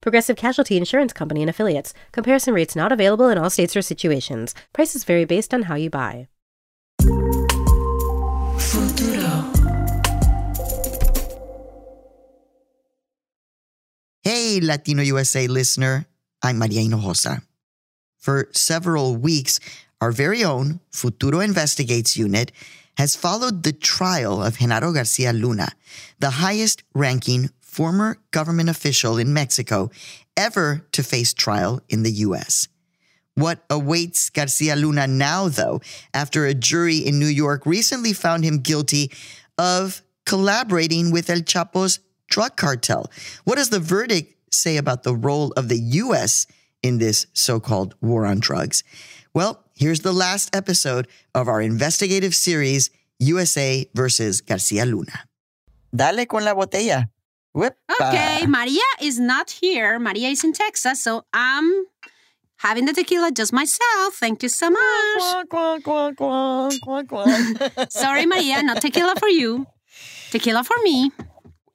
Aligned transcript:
Progressive 0.00 0.36
Casualty 0.36 0.76
Insurance 0.76 1.12
Company 1.12 1.42
and 1.42 1.50
Affiliates. 1.50 1.94
Comparison 2.12 2.54
rates 2.54 2.76
not 2.76 2.92
available 2.92 3.28
in 3.28 3.38
all 3.38 3.50
states 3.50 3.76
or 3.76 3.82
situations. 3.82 4.54
Prices 4.72 5.04
vary 5.04 5.24
based 5.24 5.52
on 5.52 5.62
how 5.62 5.74
you 5.74 5.90
buy. 5.90 6.28
Futuro. 8.58 9.52
Hey, 14.22 14.60
Latino 14.60 15.02
USA 15.02 15.46
listener. 15.46 16.06
I'm 16.42 16.58
Maria 16.58 16.82
Hinojosa. 16.82 17.42
For 18.18 18.48
several 18.52 19.16
weeks, 19.16 19.60
our 20.00 20.12
very 20.12 20.42
own 20.42 20.80
Futuro 20.90 21.40
Investigates 21.40 22.16
unit 22.16 22.52
has 22.98 23.14
followed 23.14 23.62
the 23.62 23.72
trial 23.72 24.42
of 24.42 24.56
Genaro 24.56 24.92
Garcia 24.92 25.32
Luna, 25.32 25.68
the 26.18 26.42
highest 26.42 26.82
ranking 26.94 27.50
former 27.76 28.16
government 28.30 28.70
official 28.70 29.18
in 29.18 29.34
Mexico 29.34 29.90
ever 30.34 30.86
to 30.92 31.02
face 31.02 31.34
trial 31.34 31.82
in 31.90 32.04
the 32.04 32.10
U.S. 32.26 32.68
What 33.34 33.64
awaits 33.68 34.30
Garcia 34.30 34.74
Luna 34.76 35.06
now, 35.06 35.48
though, 35.48 35.82
after 36.14 36.46
a 36.46 36.54
jury 36.54 36.96
in 36.96 37.18
New 37.18 37.26
York 37.26 37.66
recently 37.66 38.14
found 38.14 38.44
him 38.44 38.60
guilty 38.60 39.12
of 39.58 40.00
collaborating 40.24 41.10
with 41.12 41.28
El 41.28 41.42
Chapo's 41.42 42.00
drug 42.30 42.56
cartel? 42.56 43.10
What 43.44 43.56
does 43.56 43.68
the 43.68 43.78
verdict 43.78 44.32
say 44.54 44.78
about 44.78 45.02
the 45.02 45.14
role 45.14 45.52
of 45.52 45.68
the 45.68 45.78
U.S. 46.00 46.46
in 46.82 46.96
this 46.96 47.26
so 47.34 47.60
called 47.60 47.94
war 48.00 48.24
on 48.24 48.40
drugs? 48.40 48.84
Well, 49.34 49.62
here's 49.74 50.00
the 50.00 50.14
last 50.14 50.56
episode 50.56 51.08
of 51.34 51.46
our 51.46 51.60
investigative 51.60 52.34
series, 52.34 52.88
USA 53.18 53.86
versus 53.92 54.40
Garcia 54.40 54.86
Luna. 54.86 55.28
Dale 55.94 56.24
con 56.24 56.42
la 56.42 56.54
botella. 56.54 57.10
Okay, 57.56 58.46
Maria 58.46 58.82
is 59.00 59.18
not 59.18 59.50
here. 59.50 59.98
Maria 59.98 60.28
is 60.28 60.44
in 60.44 60.52
Texas, 60.52 61.02
so 61.02 61.24
I'm 61.32 61.86
having 62.58 62.84
the 62.84 62.92
tequila 62.92 63.32
just 63.32 63.52
myself. 63.52 64.14
Thank 64.14 64.42
you 64.42 64.48
so 64.48 64.70
much. 64.70 65.22
Sorry, 67.88 68.26
Maria, 68.26 68.62
not 68.62 68.80
tequila 68.82 69.14
for 69.18 69.28
you. 69.28 69.66
Tequila 70.30 70.64
for 70.64 70.76
me. 70.82 71.10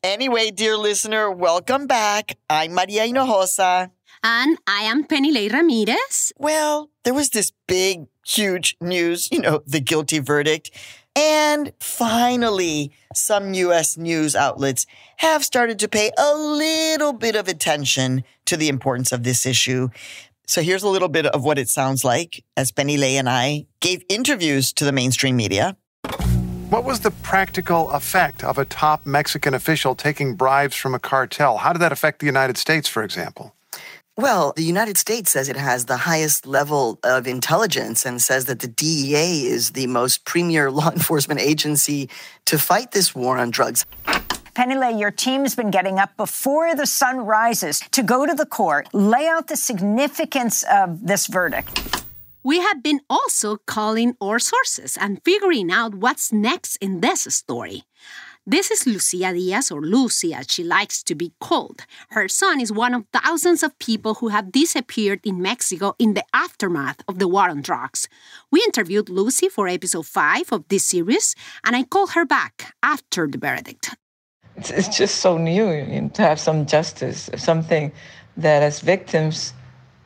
Anyway, 0.04 0.52
dear 0.52 0.78
listener, 0.78 1.32
welcome 1.32 1.88
back. 1.88 2.38
I'm 2.50 2.74
Maria 2.74 3.08
Hinojosa. 3.08 3.90
And 4.24 4.58
I 4.68 4.84
am 4.84 5.06
Peniley 5.06 5.52
Ramirez. 5.52 6.32
Well, 6.38 6.90
there 7.04 7.14
was 7.14 7.30
this 7.30 7.52
big, 7.68 8.06
huge 8.26 8.78
news, 8.82 9.30
you 9.32 9.40
know, 9.40 9.62
the 9.66 9.80
guilty 9.80 10.20
verdict. 10.20 10.72
And 11.16 11.74
finally, 11.80 12.92
some 13.14 13.54
US 13.54 13.98
news 13.98 14.36
outlets 14.36 14.86
have 15.18 15.44
started 15.44 15.78
to 15.80 15.90
pay 15.90 16.12
a 16.18 16.36
little 16.36 17.14
bit 17.14 17.36
of 17.36 17.48
attention 17.48 18.24
to 18.46 18.56
the 18.56 18.70
importance 18.70 19.12
of 19.12 19.24
this 19.24 19.46
issue. 19.46 19.90
So 20.48 20.62
here's 20.62 20.84
a 20.84 20.90
little 20.90 21.10
bit 21.10 21.26
of 21.26 21.44
what 21.44 21.58
it 21.58 21.70
sounds 21.70 22.04
like 22.04 22.44
as 22.58 22.72
Peniley 22.72 23.14
and 23.14 23.30
I 23.30 23.66
gave 23.80 24.04
interviews 24.10 24.74
to 24.74 24.86
the 24.86 24.92
mainstream 24.92 25.36
media. 25.36 25.76
What 26.70 26.86
was 26.86 27.02
the 27.02 27.12
practical 27.12 27.92
effect 27.92 28.46
of 28.46 28.58
a 28.58 28.64
top 28.64 29.06
Mexican 29.06 29.54
official 29.54 29.94
taking 29.94 30.36
bribes 30.36 30.76
from 30.76 30.96
a 30.96 31.00
cartel? 31.00 31.58
How 31.58 31.74
did 31.74 31.80
that 31.80 31.92
affect 31.92 32.20
the 32.20 32.26
United 32.26 32.58
States, 32.58 32.88
for 32.88 33.04
example? 33.04 33.54
Well, 34.22 34.54
the 34.56 34.64
United 34.64 35.00
States 35.00 35.32
says 35.32 35.50
it 35.50 35.56
has 35.56 35.86
the 35.86 35.98
highest 35.98 36.46
level 36.46 37.00
of 37.04 37.26
intelligence 37.26 38.06
and 38.06 38.22
says 38.22 38.46
that 38.46 38.60
the 38.60 38.68
DEA 38.68 39.48
is 39.48 39.72
the 39.72 39.88
most 39.88 40.26
premier 40.26 40.70
law 40.80 40.92
enforcement 40.92 41.40
agency 41.40 42.08
to 42.46 42.60
fight 42.60 42.92
this 42.92 43.16
war 43.16 43.40
on 43.40 43.50
drugs. 43.50 43.84
Peniley, 44.54 45.00
your 45.00 45.10
team's 45.10 45.56
been 45.56 45.72
getting 45.72 45.98
up 45.98 46.16
before 46.18 46.76
the 46.76 46.86
sun 46.86 47.22
rises 47.22 47.80
to 47.80 48.04
go 48.04 48.28
to 48.28 48.36
the 48.36 48.46
court, 48.46 48.94
lay 48.94 49.26
out 49.26 49.48
the 49.48 49.58
significance 49.58 50.62
of 50.72 51.08
this 51.08 51.26
verdict. 51.26 52.04
We 52.44 52.60
have 52.60 52.84
been 52.84 53.02
also 53.10 53.58
calling 53.66 54.16
our 54.22 54.38
sources 54.38 54.98
and 55.02 55.20
figuring 55.26 55.72
out 55.72 55.96
what's 55.96 56.32
next 56.32 56.76
in 56.76 57.02
this 57.02 57.24
story. 57.24 57.86
This 58.48 58.72
is 58.72 58.88
Lucia 58.88 59.34
Diaz, 59.34 59.70
or 59.70 59.82
Lucy 59.82 60.34
as 60.34 60.48
she 60.50 60.64
likes 60.64 61.04
to 61.04 61.14
be 61.14 61.32
called. 61.40 61.86
Her 62.10 62.28
son 62.28 62.60
is 62.60 62.72
one 62.72 62.96
of 62.96 63.06
thousands 63.14 63.62
of 63.62 63.78
people 63.78 64.16
who 64.16 64.30
have 64.30 64.52
disappeared 64.52 65.20
in 65.24 65.44
Mexico 65.44 65.94
in 66.00 66.16
the 66.16 66.24
aftermath 66.34 67.04
of 67.08 67.20
the 67.20 67.28
war 67.28 67.50
on 67.50 67.62
drugs. 67.62 68.10
We 68.50 68.64
interviewed 68.64 69.10
Lucy 69.10 69.48
for 69.48 69.68
episode 69.68 70.08
5 70.08 70.54
of 70.54 70.68
this 70.70 70.88
series, 70.88 71.36
and 71.64 71.76
I 71.76 71.84
called 71.84 72.14
her 72.14 72.26
back 72.26 72.74
after 72.82 73.28
the 73.28 73.38
verdict. 73.38 73.96
It's, 74.56 74.72
it's 74.72 74.98
just 74.98 75.18
so 75.18 75.38
new 75.38 76.10
to 76.10 76.22
have 76.24 76.40
some 76.40 76.66
justice, 76.66 77.30
something 77.38 77.92
that 78.38 78.64
as 78.64 78.80
victims 78.80 79.54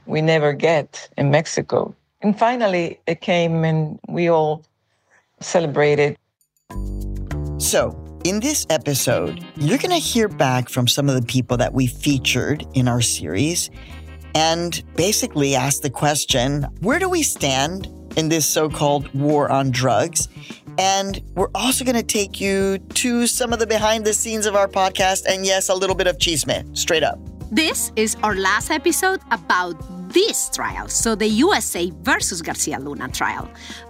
we 0.07 0.21
never 0.21 0.51
get 0.51 1.09
in 1.17 1.31
Mexico. 1.31 1.95
And 2.21 2.37
finally, 2.37 2.99
it 3.07 3.21
came 3.21 3.63
and 3.63 3.97
we 4.09 4.27
all 4.27 4.61
celebrated. 5.39 6.17
So, 7.59 8.04
in 8.25 8.39
this 8.39 8.65
episode, 8.71 9.45
you're 9.55 9.77
going 9.77 9.91
to 9.91 9.97
hear 9.97 10.27
back 10.27 10.67
from 10.67 10.87
some 10.87 11.07
of 11.07 11.15
the 11.15 11.21
people 11.27 11.57
that 11.57 11.71
we 11.71 11.85
featured 11.85 12.65
in 12.73 12.87
our 12.87 12.99
series 12.99 13.69
and 14.33 14.83
basically 14.95 15.53
ask 15.53 15.83
the 15.83 15.91
question 15.91 16.63
where 16.81 16.97
do 16.97 17.07
we 17.07 17.21
stand 17.21 17.87
in 18.17 18.27
this 18.27 18.47
so 18.47 18.67
called 18.67 19.13
war 19.13 19.51
on 19.51 19.69
drugs? 19.69 20.27
And 20.79 21.21
we're 21.35 21.51
also 21.53 21.85
going 21.85 21.97
to 21.97 22.03
take 22.03 22.41
you 22.41 22.79
to 22.95 23.27
some 23.27 23.53
of 23.53 23.59
the 23.59 23.67
behind 23.67 24.05
the 24.05 24.13
scenes 24.13 24.47
of 24.47 24.55
our 24.55 24.67
podcast 24.67 25.27
and, 25.27 25.45
yes, 25.45 25.69
a 25.69 25.75
little 25.75 25.95
bit 25.95 26.07
of 26.07 26.17
chisme, 26.17 26.75
straight 26.75 27.03
up. 27.03 27.19
This 27.51 27.91
is 27.95 28.17
our 28.23 28.35
last 28.35 28.71
episode 28.71 29.21
about 29.29 29.75
this 30.15 30.49
trial, 30.49 30.87
so 30.87 31.13
the 31.13 31.27
USA 31.27 31.91
versus 32.01 32.41
Garcia 32.41 32.79
Luna 32.79 33.09
trial. 33.09 33.49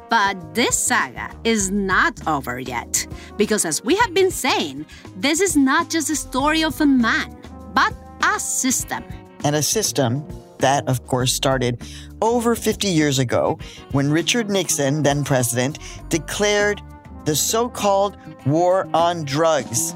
But 0.10 0.56
this 0.56 0.76
saga 0.78 1.30
is 1.44 1.70
not 1.70 2.20
over 2.28 2.60
yet, 2.60 3.08
because 3.38 3.64
as 3.64 3.84
we 3.84 3.96
have 3.96 4.14
been 4.14 4.32
saying, 4.32 4.88
this 5.16 5.40
is 5.40 5.56
not 5.56 5.90
just 5.90 6.10
a 6.10 6.16
story 6.16 6.64
of 6.64 6.82
a 6.82 6.86
man, 6.86 7.38
but 7.76 7.94
a 8.24 8.40
system. 8.40 9.04
And 9.44 9.56
a 9.56 9.62
system 9.62 10.26
that, 10.60 10.88
of 10.88 11.06
course, 11.06 11.32
started 11.32 11.84
over 12.24 12.56
50 12.56 12.88
years 12.88 13.20
ago 13.20 13.60
when 13.92 14.12
Richard 14.12 14.50
Nixon, 14.50 15.04
then 15.04 15.24
president, 15.24 15.78
declared 16.10 16.82
the 17.26 17.36
so 17.36 17.70
called 17.70 18.18
war 18.48 18.88
on 18.96 19.26
drugs. 19.26 19.94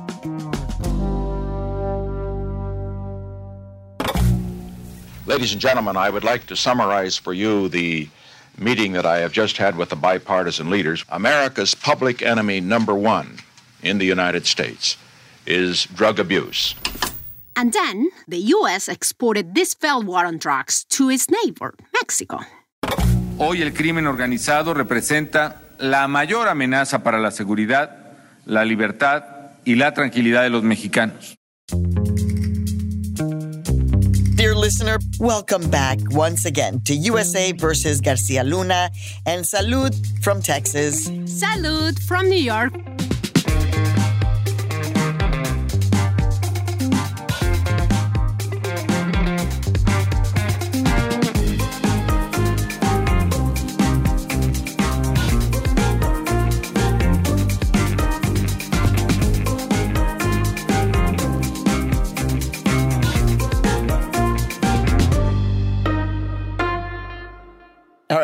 Ladies 5.29 5.51
and 5.53 5.61
gentlemen, 5.61 5.95
I 5.95 6.09
would 6.09 6.23
like 6.23 6.47
to 6.47 6.55
summarize 6.55 7.15
for 7.15 7.33
you 7.33 7.69
the 7.69 8.09
meeting 8.57 8.93
that 8.93 9.05
I 9.05 9.19
have 9.19 9.31
just 9.31 9.57
had 9.57 9.77
with 9.77 9.89
the 9.89 9.95
bipartisan 9.95 10.71
leaders, 10.71 11.05
America's 11.09 11.75
public 11.75 12.23
enemy 12.23 12.59
number 12.59 12.95
one 12.95 13.37
in 13.83 13.99
the 13.99 14.07
United 14.07 14.47
States 14.47 14.97
is 15.45 15.85
drug 15.93 16.17
abuse. 16.17 16.73
And 17.55 17.71
then 17.73 18.09
the 18.27 18.39
U.S. 18.57 18.87
exported 18.89 19.53
this 19.53 19.75
failed 19.75 20.07
war 20.07 20.25
on 20.25 20.39
drugs 20.39 20.83
to 20.97 21.11
its 21.11 21.29
neighbor, 21.29 21.75
Mexico. 21.93 22.39
Hoy 23.37 23.61
el 23.61 23.71
crimen 23.73 24.07
organizado 24.07 24.73
representa 24.73 25.61
la 25.77 26.07
mayor 26.07 26.47
amenaza 26.47 27.03
para 27.03 27.19
la 27.19 27.29
seguridad, 27.29 28.17
la 28.47 28.65
libertad 28.65 29.25
y 29.63 29.75
la 29.75 29.93
tranquilidad 29.93 30.41
de 30.41 30.49
los 30.49 30.63
mexicanos. 30.63 31.35
Listener, 34.69 34.99
welcome 35.19 35.67
back 35.71 35.97
once 36.11 36.45
again 36.45 36.79
to 36.81 36.93
USA 36.93 37.53
versus 37.53 38.01
Garcia 38.01 38.43
Luna 38.43 38.91
and 39.25 39.43
salud 39.43 39.95
from 40.23 40.43
Texas. 40.43 41.09
Salud 41.09 41.97
from 42.03 42.29
New 42.29 42.35
York. 42.35 42.98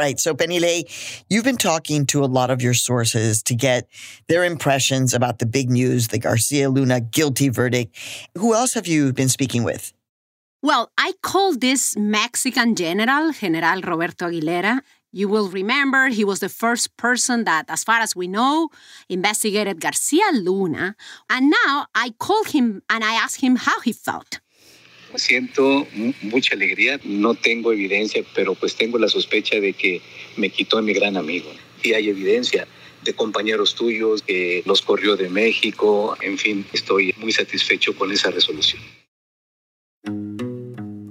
Right. 0.05 0.19
So, 0.19 0.35
Peniley, 0.35 0.85
you've 1.31 1.45
been 1.45 1.57
talking 1.57 2.05
to 2.13 2.23
a 2.23 2.29
lot 2.29 2.51
of 2.51 2.61
your 2.61 2.75
sources 2.75 3.41
to 3.41 3.55
get 3.55 3.89
their 4.27 4.43
impressions 4.45 5.15
about 5.15 5.39
the 5.39 5.47
big 5.47 5.71
news, 5.71 6.09
the 6.09 6.19
Garcia 6.19 6.69
Luna 6.69 7.01
guilty 7.01 7.49
verdict. 7.49 7.97
Who 8.37 8.53
else 8.53 8.75
have 8.75 8.85
you 8.85 9.13
been 9.13 9.29
speaking 9.29 9.63
with? 9.63 9.93
Well, 10.61 10.91
I 10.95 11.13
called 11.23 11.59
this 11.59 11.97
Mexican 11.97 12.75
general, 12.75 13.31
General 13.31 13.81
Roberto 13.81 14.29
Aguilera. 14.29 14.81
You 15.11 15.27
will 15.27 15.49
remember 15.49 16.09
he 16.09 16.23
was 16.23 16.39
the 16.39 16.49
first 16.49 16.95
person 16.97 17.45
that, 17.45 17.65
as 17.67 17.83
far 17.83 17.99
as 17.99 18.15
we 18.15 18.27
know, 18.27 18.69
investigated 19.09 19.81
Garcia 19.81 20.29
Luna. 20.33 20.95
And 21.31 21.49
now 21.49 21.87
I 21.95 22.13
called 22.19 22.49
him 22.49 22.83
and 22.91 23.03
I 23.03 23.15
asked 23.15 23.41
him 23.41 23.55
how 23.55 23.79
he 23.79 23.91
felt. 23.91 24.39
Siento 25.17 25.87
mucha 26.21 26.55
alegría. 26.55 26.99
No 27.03 27.35
tengo 27.35 27.71
evidencia, 27.71 28.23
pero 28.33 28.55
pues 28.55 28.75
tengo 28.75 28.97
la 28.97 29.07
sospecha 29.07 29.59
de 29.59 29.73
que 29.73 30.01
me 30.37 30.49
quitó 30.49 30.77
a 30.77 30.81
mi 30.81 30.93
gran 30.93 31.17
amigo. 31.17 31.49
Y 31.83 31.93
hay 31.93 32.09
evidencia 32.09 32.67
de 33.03 33.13
compañeros 33.13 33.75
tuyos 33.75 34.21
que 34.23 34.63
los 34.65 34.81
corrió 34.81 35.15
de 35.15 35.29
México. 35.29 36.17
En 36.21 36.37
fin, 36.37 36.65
estoy 36.73 37.13
muy 37.17 37.31
satisfecho 37.31 37.95
con 37.95 38.11
esa 38.11 38.31
resolución. 38.31 38.81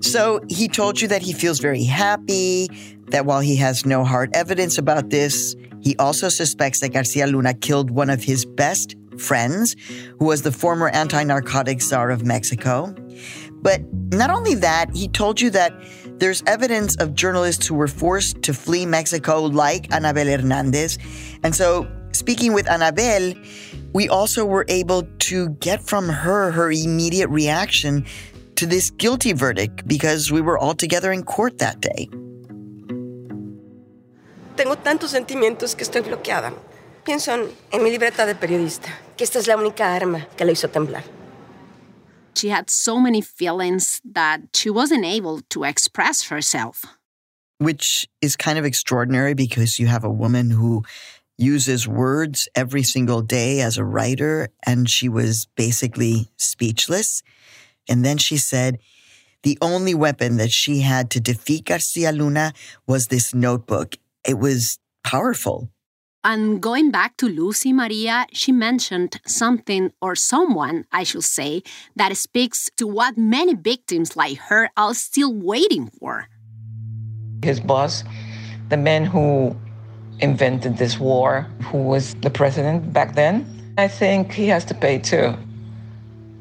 So 0.01 0.41
he 0.49 0.69
told 0.69 1.01
you 1.01 1.09
that 1.09 1.23
he 1.23 1.33
feels 1.33 1.61
very 1.61 1.85
happy, 1.85 2.69
that 3.11 3.27
while 3.27 3.41
he 3.41 3.57
has 3.57 3.85
no 3.85 4.05
hard 4.05 4.31
evidence 4.35 4.79
about 4.79 5.11
this, 5.11 5.57
he 5.81 5.97
also 5.99 6.29
suspects 6.29 6.81
that 6.81 6.93
Garcia 6.93 7.27
Luna 7.27 7.55
killed 7.55 7.91
one 7.91 8.11
of 8.11 8.23
his 8.23 8.45
best 8.45 8.95
friends, 9.19 9.77
who 10.19 10.27
was 10.27 10.43
the 10.43 10.53
former 10.53 10.89
anti 10.89 11.25
narcotic 11.25 11.81
czar 11.81 12.11
of 12.11 12.25
Mexico. 12.25 12.95
But 13.65 13.81
not 14.13 14.29
only 14.29 14.55
that, 14.57 14.95
he 14.95 15.09
told 15.09 15.41
you 15.41 15.49
that 15.51 15.73
there's 16.21 16.45
evidence 16.47 16.97
of 17.01 17.15
journalists 17.15 17.67
who 17.67 17.75
were 17.75 17.89
forced 17.89 18.43
to 18.43 18.53
flee 18.53 18.85
Mexico, 18.85 19.41
like 19.41 19.89
Anabel 19.89 20.29
Hernandez. 20.29 20.99
And 21.43 21.57
so, 21.57 21.89
speaking 22.13 22.53
with 22.53 22.67
Anabel, 22.67 23.35
we 23.95 24.07
also 24.09 24.45
were 24.45 24.67
able 24.69 25.09
to 25.31 25.49
get 25.65 25.83
from 25.83 26.11
her 26.11 26.53
her 26.53 26.71
immediate 26.71 27.31
reaction 27.31 28.05
to 28.57 28.67
this 28.67 28.91
guilty 28.91 29.33
verdict 29.33 29.89
because 29.89 30.31
we 30.31 30.43
were 30.43 30.59
all 30.59 30.75
together 30.75 31.11
in 31.11 31.25
court 31.25 31.57
that 31.59 31.81
day. 31.81 32.09
Tengo 34.57 34.77
tantos 34.77 35.11
sentimientos 35.11 35.75
que 35.75 35.85
estoy 35.85 36.03
bloqueada. 36.03 36.53
Pienso 37.03 37.33
en, 37.33 37.83
mi 37.83 37.91
libreta 37.91 38.27
de 38.27 38.35
periodista, 38.35 38.89
que 39.17 39.25
esta 39.25 39.39
es 39.39 39.49
la 39.49 39.57
única 39.57 39.95
arma 39.95 40.29
que 40.37 40.45
la 40.45 40.53
hizo 40.53 40.69
temblar. 40.69 41.03
She 42.37 42.49
had 42.49 42.71
so 42.71 42.99
many 42.99 43.21
feelings 43.21 44.01
that 44.05 44.43
she 44.55 44.71
wasn't 44.71 45.05
able 45.05 45.41
to 45.51 45.65
express 45.65 46.25
herself. 46.25 46.85
Which 47.59 48.07
is 48.21 48.37
kind 48.37 48.59
of 48.59 48.65
extraordinary 48.65 49.35
because 49.35 49.79
you 49.79 49.87
have 49.87 50.05
a 50.05 50.11
woman 50.11 50.51
who 50.51 50.83
uses 51.39 51.89
words 51.89 52.49
every 52.55 52.83
single 52.83 53.23
day 53.23 53.61
as 53.61 53.79
a 53.79 53.85
writer, 53.85 54.49
and 54.67 54.89
she 54.89 55.09
was 55.09 55.47
basically 55.57 56.31
speechless. 56.37 57.23
And 57.89 58.05
then 58.05 58.19
she 58.19 58.37
said 58.37 58.79
the 59.43 59.59
only 59.61 59.95
weapon 59.95 60.37
that 60.39 60.51
she 60.51 60.81
had 60.81 61.11
to 61.11 61.21
defeat 61.21 61.67
Garcia 61.67 62.13
Luna 62.13 62.53
was 62.87 63.09
this 63.09 63.35
notebook. 63.35 63.97
It 64.27 64.39
was 64.39 64.79
powerful. 65.03 65.71
And 66.27 66.63
going 66.63 66.91
back 66.91 67.19
to 67.19 67.29
Lucy 67.29 67.71
Maria, 67.71 68.27
she 68.33 68.51
mentioned 68.51 69.21
something, 69.27 69.93
or 70.01 70.17
someone, 70.17 70.87
I 70.91 71.05
should 71.05 71.23
say, 71.25 71.63
that 71.97 72.17
speaks 72.17 72.71
to 72.79 72.87
what 72.87 73.19
many 73.19 73.53
victims 73.53 74.17
like 74.17 74.39
her 74.49 74.71
are 74.75 74.95
still 74.95 75.35
waiting 75.35 75.91
for. 76.01 76.29
His 77.43 77.61
boss, 77.61 78.05
the 78.71 78.79
man 78.79 79.05
who 79.05 79.55
invented 80.21 80.79
this 80.79 80.99
war, 80.99 81.47
who 81.65 81.77
was 81.77 82.15
the 82.23 82.31
president 82.31 82.91
back 82.95 83.15
then, 83.15 83.45
I 83.77 83.87
think 83.87 84.33
he 84.33 84.47
has 84.47 84.65
to 84.67 84.75
pay 84.75 84.99
too. 84.99 85.37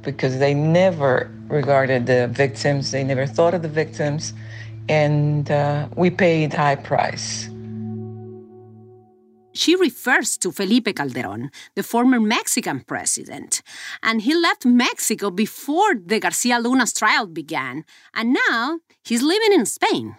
Because 0.01 0.39
they 0.39 0.53
never 0.53 1.29
regarded 1.49 2.05
the 2.05 2.29
victims, 2.29 2.91
they 2.91 3.03
never 3.03 3.25
thought 3.25 3.53
of 3.53 3.63
the 3.63 3.67
victims, 3.67 4.33
and 4.87 5.51
uh, 5.51 5.89
we 5.97 6.09
paid 6.09 6.53
high 6.53 6.77
price. 6.77 7.49
She 9.53 9.75
refers 9.75 10.37
to 10.39 10.51
Felipe 10.51 10.95
Calderon, 10.95 11.51
the 11.75 11.83
former 11.83 12.19
Mexican 12.19 12.81
president. 12.81 13.61
And 14.01 14.21
he 14.21 14.33
left 14.33 14.65
Mexico 14.65 15.29
before 15.29 15.95
the 15.95 16.19
Garcia 16.19 16.59
Luna's 16.59 16.93
trial 16.93 17.27
began. 17.27 17.85
And 18.13 18.35
now 18.49 18.79
he's 19.03 19.21
living 19.21 19.53
in 19.53 19.65
Spain. 19.65 20.15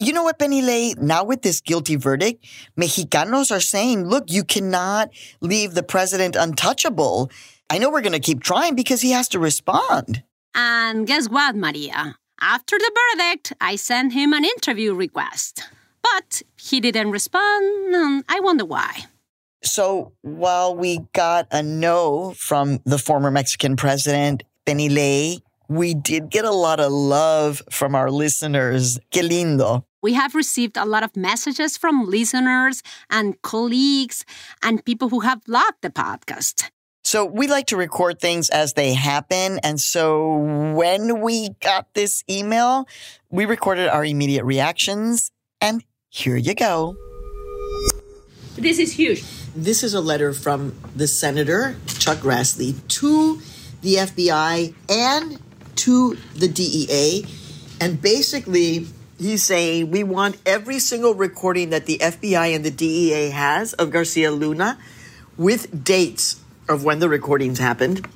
You 0.00 0.12
know 0.12 0.22
what, 0.22 0.38
Peniley? 0.38 0.96
Now 0.96 1.24
with 1.24 1.42
this 1.42 1.60
guilty 1.60 1.96
verdict, 1.96 2.46
Mexicanos 2.78 3.50
are 3.50 3.60
saying, 3.60 4.06
look, 4.06 4.30
you 4.30 4.44
cannot 4.44 5.10
leave 5.40 5.74
the 5.74 5.82
president 5.82 6.36
untouchable. 6.36 7.30
I 7.68 7.78
know 7.78 7.90
we're 7.90 8.02
going 8.02 8.12
to 8.12 8.20
keep 8.20 8.42
trying 8.42 8.76
because 8.76 9.00
he 9.00 9.10
has 9.10 9.28
to 9.30 9.38
respond. 9.40 10.22
And 10.54 11.06
guess 11.06 11.28
what, 11.28 11.56
Maria? 11.56 12.16
After 12.40 12.78
the 12.78 12.92
verdict, 13.16 13.52
I 13.60 13.74
sent 13.74 14.12
him 14.12 14.32
an 14.32 14.44
interview 14.44 14.94
request. 14.94 15.68
But 16.02 16.42
he 16.56 16.80
didn't 16.80 17.10
respond, 17.10 17.94
and 17.94 18.24
I 18.28 18.40
wonder 18.40 18.64
why. 18.64 19.04
So 19.62 20.12
while 20.22 20.74
we 20.74 21.00
got 21.12 21.48
a 21.50 21.62
no 21.62 22.32
from 22.36 22.80
the 22.84 22.98
former 22.98 23.30
Mexican 23.30 23.76
president, 23.76 24.44
Peniley, 24.66 25.40
we 25.68 25.94
did 25.94 26.30
get 26.30 26.44
a 26.44 26.52
lot 26.52 26.80
of 26.80 26.92
love 26.92 27.62
from 27.70 27.94
our 27.94 28.10
listeners. 28.10 28.98
Que 29.10 29.22
lindo. 29.22 29.84
We 30.00 30.14
have 30.14 30.34
received 30.34 30.76
a 30.76 30.84
lot 30.84 31.02
of 31.02 31.16
messages 31.16 31.76
from 31.76 32.06
listeners 32.06 32.82
and 33.10 33.40
colleagues 33.42 34.24
and 34.62 34.84
people 34.84 35.08
who 35.08 35.20
have 35.20 35.42
loved 35.48 35.78
the 35.82 35.90
podcast. 35.90 36.70
So 37.04 37.24
we 37.24 37.46
like 37.48 37.66
to 37.68 37.76
record 37.76 38.20
things 38.20 38.50
as 38.50 38.74
they 38.74 38.92
happen. 38.94 39.58
And 39.62 39.80
so 39.80 40.36
when 40.74 41.20
we 41.20 41.50
got 41.60 41.94
this 41.94 42.22
email, 42.30 42.86
we 43.30 43.44
recorded 43.44 43.88
our 43.88 44.04
immediate 44.04 44.44
reactions. 44.44 45.30
And 45.60 45.82
here 46.10 46.36
you 46.36 46.54
go. 46.54 46.96
This 48.56 48.78
is 48.78 48.92
huge. 48.92 49.22
This 49.54 49.82
is 49.82 49.94
a 49.94 50.00
letter 50.00 50.32
from 50.32 50.74
the 50.96 51.06
Senator, 51.06 51.76
Chuck 51.98 52.18
Grassley, 52.18 52.74
to 52.88 53.40
the 53.82 53.94
FBI 53.94 54.74
and 54.88 55.40
to 55.76 56.16
the 56.34 56.48
DEA. 56.48 57.24
And 57.80 58.02
basically, 58.02 58.86
he's 59.18 59.44
saying 59.44 59.90
we 59.90 60.02
want 60.02 60.38
every 60.44 60.78
single 60.80 61.14
recording 61.14 61.70
that 61.70 61.86
the 61.86 61.98
FBI 61.98 62.54
and 62.54 62.64
the 62.64 62.70
DEA 62.70 63.30
has 63.30 63.74
of 63.74 63.90
Garcia 63.90 64.32
Luna 64.32 64.78
with 65.36 65.84
dates 65.84 66.40
of 66.68 66.84
when 66.84 66.98
the 66.98 67.08
recordings 67.08 67.58
happened, 67.58 68.06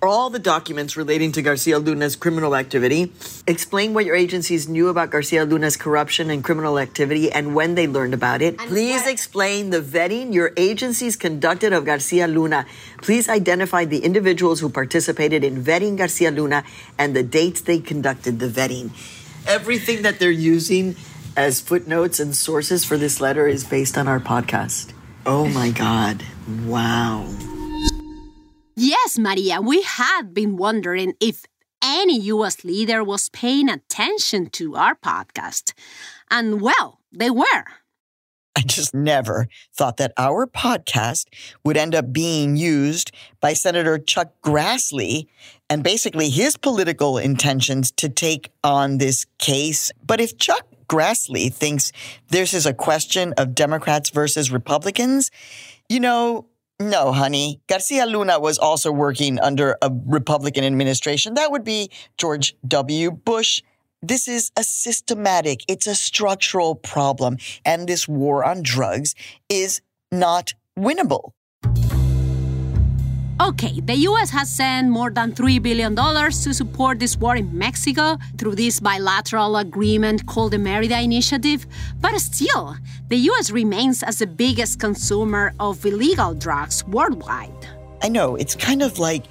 all 0.00 0.30
the 0.30 0.38
documents 0.38 0.96
relating 0.96 1.32
to 1.32 1.42
Garcia 1.42 1.78
Luna's 1.78 2.14
criminal 2.14 2.54
activity, 2.54 3.12
explain 3.46 3.94
what 3.94 4.04
your 4.04 4.14
agencies 4.14 4.68
knew 4.68 4.88
about 4.88 5.10
Garcia 5.10 5.44
Luna's 5.44 5.76
corruption 5.76 6.30
and 6.30 6.44
criminal 6.44 6.78
activity 6.78 7.32
and 7.32 7.54
when 7.54 7.74
they 7.74 7.86
learned 7.86 8.14
about 8.14 8.40
it. 8.40 8.60
And 8.60 8.68
Please 8.68 9.02
what? 9.02 9.10
explain 9.10 9.70
the 9.70 9.80
vetting 9.80 10.32
your 10.32 10.52
agencies 10.56 11.16
conducted 11.16 11.72
of 11.72 11.84
Garcia 11.84 12.28
Luna. 12.28 12.66
Please 13.02 13.28
identify 13.28 13.84
the 13.84 14.04
individuals 14.04 14.60
who 14.60 14.68
participated 14.68 15.42
in 15.42 15.64
vetting 15.64 15.96
Garcia 15.96 16.30
Luna 16.30 16.62
and 16.96 17.16
the 17.16 17.22
dates 17.22 17.60
they 17.62 17.80
conducted 17.80 18.38
the 18.38 18.48
vetting. 18.48 18.90
Everything 19.46 20.02
that 20.02 20.18
they're 20.18 20.30
using 20.30 20.94
as 21.36 21.60
footnotes 21.60 22.20
and 22.20 22.34
sources 22.36 22.84
for 22.84 22.96
this 22.96 23.20
letter 23.20 23.46
is 23.46 23.64
based 23.64 23.98
on 23.98 24.06
our 24.06 24.20
podcast. 24.20 24.92
Oh 25.26 25.48
my 25.48 25.70
God. 25.70 26.24
Wow. 26.64 27.26
Yes, 28.80 29.18
Maria, 29.18 29.60
we 29.60 29.82
had 29.82 30.32
been 30.32 30.56
wondering 30.56 31.14
if 31.18 31.44
any 31.82 32.16
US 32.20 32.62
leader 32.62 33.02
was 33.02 33.28
paying 33.28 33.68
attention 33.68 34.50
to 34.50 34.76
our 34.76 34.94
podcast. 34.94 35.72
And 36.30 36.60
well, 36.60 37.00
they 37.10 37.28
were. 37.28 37.64
I 38.56 38.60
just 38.60 38.94
never 38.94 39.48
thought 39.76 39.96
that 39.96 40.12
our 40.16 40.46
podcast 40.46 41.24
would 41.64 41.76
end 41.76 41.92
up 41.92 42.12
being 42.12 42.56
used 42.56 43.10
by 43.40 43.52
Senator 43.52 43.98
Chuck 43.98 44.32
Grassley 44.44 45.26
and 45.68 45.82
basically 45.82 46.30
his 46.30 46.56
political 46.56 47.18
intentions 47.18 47.90
to 47.96 48.08
take 48.08 48.52
on 48.62 48.98
this 48.98 49.26
case. 49.38 49.90
But 50.06 50.20
if 50.20 50.38
Chuck 50.38 50.64
Grassley 50.88 51.52
thinks 51.52 51.90
this 52.28 52.54
is 52.54 52.64
a 52.64 52.72
question 52.72 53.32
of 53.38 53.56
Democrats 53.56 54.10
versus 54.10 54.52
Republicans, 54.52 55.32
you 55.88 56.00
know, 56.00 56.46
no, 56.80 57.12
honey. 57.12 57.60
Garcia 57.66 58.06
Luna 58.06 58.38
was 58.38 58.56
also 58.56 58.92
working 58.92 59.40
under 59.40 59.76
a 59.82 59.90
Republican 60.06 60.62
administration. 60.62 61.34
That 61.34 61.50
would 61.50 61.64
be 61.64 61.90
George 62.16 62.54
W. 62.66 63.10
Bush. 63.10 63.62
This 64.00 64.28
is 64.28 64.52
a 64.56 64.62
systematic, 64.62 65.64
it's 65.66 65.88
a 65.88 65.94
structural 65.96 66.76
problem. 66.76 67.38
And 67.64 67.88
this 67.88 68.06
war 68.06 68.44
on 68.44 68.62
drugs 68.62 69.16
is 69.48 69.80
not 70.12 70.54
winnable. 70.78 71.32
Okay, 73.40 73.80
the 73.84 73.94
US 73.94 74.30
has 74.30 74.50
sent 74.50 74.90
more 74.90 75.10
than 75.10 75.30
$3 75.32 75.62
billion 75.62 75.94
to 75.94 76.52
support 76.52 76.98
this 76.98 77.16
war 77.16 77.36
in 77.36 77.56
Mexico 77.56 78.18
through 78.36 78.56
this 78.56 78.80
bilateral 78.80 79.58
agreement 79.58 80.26
called 80.26 80.52
the 80.52 80.58
Merida 80.58 81.00
Initiative, 81.00 81.64
but 82.00 82.18
still, 82.18 82.76
the 83.06 83.16
US 83.30 83.52
remains 83.52 84.02
as 84.02 84.18
the 84.18 84.26
biggest 84.26 84.80
consumer 84.80 85.52
of 85.60 85.86
illegal 85.86 86.34
drugs 86.34 86.84
worldwide. 86.88 87.68
I 88.02 88.08
know, 88.08 88.34
it's 88.34 88.56
kind 88.56 88.82
of 88.82 88.98
like 88.98 89.26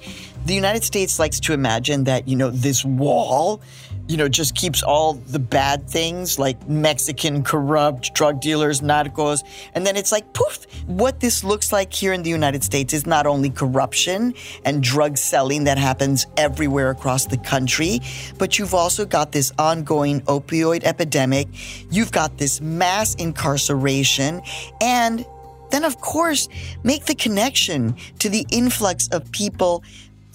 the 0.46 0.54
United 0.54 0.84
States 0.84 1.18
likes 1.18 1.38
to 1.40 1.52
imagine 1.52 2.04
that, 2.04 2.26
you 2.26 2.36
know, 2.36 2.50
this 2.50 2.86
wall 2.86 3.60
you 4.08 4.16
know, 4.16 4.26
just 4.26 4.54
keeps 4.54 4.82
all 4.82 5.14
the 5.14 5.38
bad 5.38 5.88
things 5.88 6.38
like 6.38 6.66
Mexican 6.66 7.44
corrupt 7.44 8.14
drug 8.14 8.40
dealers, 8.40 8.80
narcos. 8.80 9.44
And 9.74 9.86
then 9.86 9.96
it's 9.96 10.10
like, 10.10 10.32
poof, 10.32 10.66
what 10.86 11.20
this 11.20 11.44
looks 11.44 11.72
like 11.72 11.92
here 11.92 12.14
in 12.14 12.22
the 12.22 12.30
United 12.30 12.64
States 12.64 12.94
is 12.94 13.06
not 13.06 13.26
only 13.26 13.50
corruption 13.50 14.32
and 14.64 14.82
drug 14.82 15.18
selling 15.18 15.64
that 15.64 15.76
happens 15.76 16.26
everywhere 16.38 16.90
across 16.90 17.26
the 17.26 17.36
country, 17.36 18.00
but 18.38 18.58
you've 18.58 18.74
also 18.74 19.04
got 19.04 19.30
this 19.30 19.52
ongoing 19.58 20.22
opioid 20.22 20.84
epidemic. 20.84 21.48
You've 21.90 22.12
got 22.12 22.38
this 22.38 22.62
mass 22.62 23.14
incarceration 23.16 24.40
and 24.80 25.26
then 25.70 25.84
of 25.84 26.00
course 26.00 26.48
make 26.82 27.04
the 27.04 27.14
connection 27.14 27.94
to 28.20 28.30
the 28.30 28.46
influx 28.50 29.08
of 29.08 29.30
people 29.32 29.82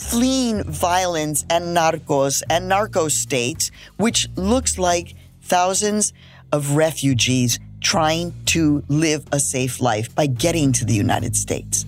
fleeing 0.10 0.64
violence 0.64 1.46
and 1.50 1.76
narcos 1.76 2.42
and 2.50 2.68
narco 2.68 3.08
states, 3.08 3.72
which 3.98 4.28
looks 4.36 4.78
like 4.78 5.16
thousands 5.42 6.14
of 6.52 6.76
refugees 6.76 7.60
trying 7.82 8.34
to 8.46 8.84
live 8.88 9.26
a 9.32 9.40
safe 9.40 9.82
life 9.82 10.14
by 10.16 10.26
getting 10.26 10.72
to 10.74 10.86
the 10.86 10.94
United 10.94 11.36
States. 11.36 11.86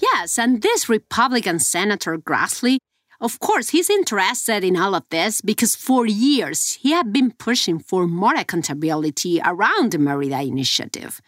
Yes, 0.00 0.38
and 0.38 0.62
this 0.62 0.88
Republican 0.88 1.58
Senator 1.58 2.16
Grassley, 2.18 2.78
of 3.20 3.38
course, 3.38 3.70
he's 3.70 3.88
interested 3.88 4.64
in 4.64 4.76
all 4.76 4.94
of 4.94 5.04
this 5.10 5.40
because 5.40 5.76
for 5.76 6.06
years 6.06 6.74
he 6.82 6.90
had 6.92 7.12
been 7.12 7.30
pushing 7.32 7.78
for 7.78 8.06
more 8.06 8.34
accountability 8.34 9.40
around 9.44 9.92
the 9.92 9.98
Merida 9.98 10.42
Initiative. 10.42 11.20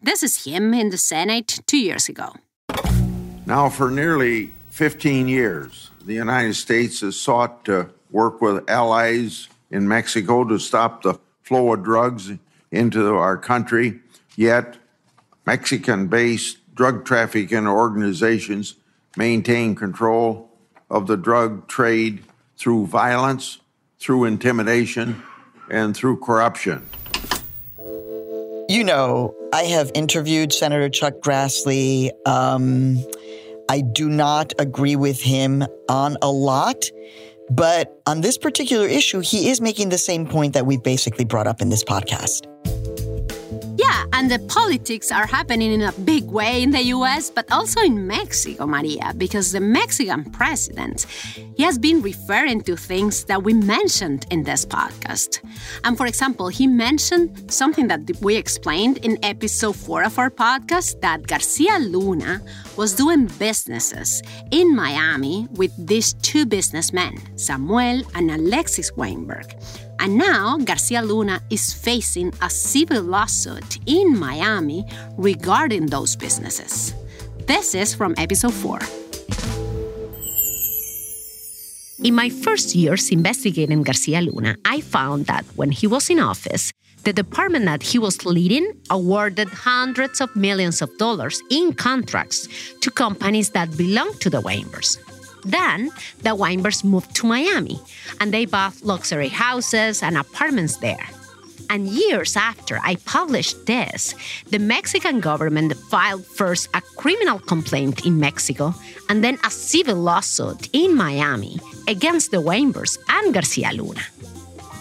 This 0.00 0.22
is 0.22 0.44
him 0.44 0.74
in 0.74 0.90
the 0.90 0.98
Senate 0.98 1.60
two 1.66 1.78
years 1.78 2.08
ago. 2.08 2.34
Now, 3.46 3.68
for 3.68 3.92
nearly 3.92 4.50
15 4.70 5.28
years, 5.28 5.92
the 6.04 6.14
United 6.14 6.54
States 6.54 7.00
has 7.02 7.18
sought 7.18 7.64
to 7.66 7.90
work 8.10 8.40
with 8.40 8.68
allies 8.68 9.48
in 9.70 9.86
Mexico 9.86 10.42
to 10.42 10.58
stop 10.58 11.02
the 11.02 11.14
flow 11.42 11.72
of 11.72 11.84
drugs 11.84 12.32
into 12.72 13.14
our 13.14 13.36
country. 13.36 14.00
Yet, 14.34 14.78
Mexican 15.46 16.08
based 16.08 16.58
drug 16.74 17.04
trafficking 17.04 17.68
organizations 17.68 18.74
maintain 19.16 19.76
control 19.76 20.50
of 20.90 21.06
the 21.06 21.16
drug 21.16 21.68
trade 21.68 22.24
through 22.56 22.86
violence, 22.86 23.58
through 24.00 24.24
intimidation, 24.24 25.22
and 25.70 25.96
through 25.96 26.18
corruption. 26.18 26.84
You 28.68 28.82
know, 28.82 29.36
I 29.52 29.62
have 29.62 29.92
interviewed 29.94 30.52
Senator 30.52 30.88
Chuck 30.88 31.14
Grassley. 31.20 32.10
Um, 32.26 33.04
I 33.68 33.80
do 33.80 34.08
not 34.08 34.52
agree 34.58 34.96
with 34.96 35.20
him 35.20 35.64
on 35.88 36.16
a 36.22 36.30
lot. 36.30 36.84
But 37.48 38.00
on 38.06 38.22
this 38.22 38.38
particular 38.38 38.86
issue, 38.86 39.20
he 39.20 39.50
is 39.50 39.60
making 39.60 39.90
the 39.90 39.98
same 39.98 40.26
point 40.26 40.54
that 40.54 40.66
we've 40.66 40.82
basically 40.82 41.24
brought 41.24 41.46
up 41.46 41.60
in 41.60 41.68
this 41.68 41.84
podcast. 41.84 42.46
Yeah, 43.78 44.04
and 44.14 44.30
the 44.30 44.38
politics 44.48 45.12
are 45.12 45.26
happening 45.26 45.70
in 45.70 45.82
a 45.82 45.92
big 45.92 46.24
way 46.24 46.62
in 46.62 46.70
the 46.70 46.82
US, 46.96 47.30
but 47.30 47.50
also 47.52 47.80
in 47.82 48.06
Mexico, 48.06 48.66
Maria, 48.66 49.12
because 49.16 49.52
the 49.52 49.60
Mexican 49.60 50.24
president, 50.30 51.04
he 51.56 51.62
has 51.62 51.76
been 51.78 52.00
referring 52.00 52.62
to 52.62 52.76
things 52.76 53.24
that 53.24 53.42
we 53.42 53.52
mentioned 53.52 54.26
in 54.30 54.44
this 54.44 54.64
podcast. 54.64 55.40
And 55.84 55.96
for 55.96 56.06
example, 56.06 56.48
he 56.48 56.66
mentioned 56.66 57.52
something 57.52 57.86
that 57.88 58.00
we 58.22 58.36
explained 58.36 58.98
in 58.98 59.18
episode 59.22 59.76
4 59.76 60.04
of 60.04 60.18
our 60.18 60.30
podcast 60.30 61.00
that 61.02 61.26
Garcia 61.26 61.78
Luna 61.78 62.40
was 62.76 62.94
doing 62.94 63.26
businesses 63.38 64.22
in 64.52 64.74
Miami 64.74 65.48
with 65.52 65.72
these 65.86 66.14
two 66.14 66.46
businessmen, 66.46 67.18
Samuel 67.36 68.02
and 68.14 68.30
Alexis 68.30 68.90
Weinberg. 68.96 69.54
And 69.98 70.18
now 70.18 70.58
Garcia 70.58 71.02
Luna 71.02 71.40
is 71.50 71.72
facing 71.72 72.32
a 72.42 72.50
civil 72.50 73.02
lawsuit 73.02 73.78
in 73.86 74.18
Miami 74.18 74.84
regarding 75.16 75.86
those 75.86 76.16
businesses. 76.16 76.94
This 77.46 77.74
is 77.74 77.94
from 77.94 78.14
episode 78.18 78.54
4. 78.54 78.78
In 82.04 82.14
my 82.14 82.28
first 82.28 82.74
years 82.74 83.10
investigating 83.10 83.82
Garcia 83.82 84.20
Luna, 84.20 84.56
I 84.64 84.80
found 84.80 85.26
that 85.26 85.44
when 85.56 85.70
he 85.70 85.86
was 85.86 86.10
in 86.10 86.20
office, 86.20 86.72
the 87.04 87.12
department 87.12 87.64
that 87.64 87.82
he 87.82 87.98
was 87.98 88.26
leading 88.26 88.72
awarded 88.90 89.48
hundreds 89.48 90.20
of 90.20 90.34
millions 90.36 90.82
of 90.82 90.90
dollars 90.98 91.40
in 91.50 91.72
contracts 91.72 92.48
to 92.80 92.90
companies 92.90 93.50
that 93.50 93.76
belonged 93.76 94.20
to 94.20 94.28
the 94.28 94.42
Weinbergs. 94.42 94.98
Then 95.46 95.90
the 96.22 96.34
Weinbergs 96.34 96.82
moved 96.84 97.14
to 97.16 97.26
Miami 97.26 97.80
and 98.20 98.34
they 98.34 98.46
bought 98.46 98.82
luxury 98.82 99.28
houses 99.28 100.02
and 100.02 100.18
apartments 100.18 100.76
there. 100.78 101.06
And 101.70 101.88
years 101.88 102.36
after 102.36 102.78
I 102.82 102.96
published 103.06 103.66
this, 103.66 104.14
the 104.50 104.58
Mexican 104.58 105.20
government 105.20 105.74
filed 105.90 106.24
first 106.24 106.68
a 106.74 106.80
criminal 106.80 107.38
complaint 107.38 108.06
in 108.06 108.20
Mexico 108.20 108.74
and 109.08 109.22
then 109.24 109.38
a 109.44 109.50
civil 109.50 109.96
lawsuit 109.96 110.68
in 110.72 110.94
Miami 110.94 111.58
against 111.88 112.30
the 112.30 112.42
Weinbergs 112.42 112.98
and 113.08 113.34
Garcia 113.34 113.70
Luna. 113.72 114.02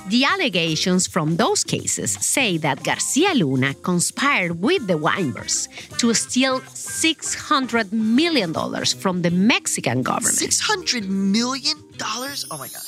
The 0.07 0.23
allegations 0.23 1.07
from 1.07 1.37
those 1.37 1.63
cases 1.63 2.11
say 2.11 2.57
that 2.59 2.83
Garcia 2.83 3.33
Luna 3.33 3.73
conspired 3.73 4.61
with 4.61 4.85
the 4.85 4.93
Weinbergs 4.93 5.67
to 5.97 6.13
steal 6.13 6.59
$600 6.59 7.91
million 7.91 8.53
from 8.99 9.23
the 9.23 9.31
Mexican 9.31 10.03
government. 10.03 10.37
$600 10.37 11.07
million? 11.07 11.75
Oh 12.01 12.57
my 12.57 12.67
God. 12.67 12.83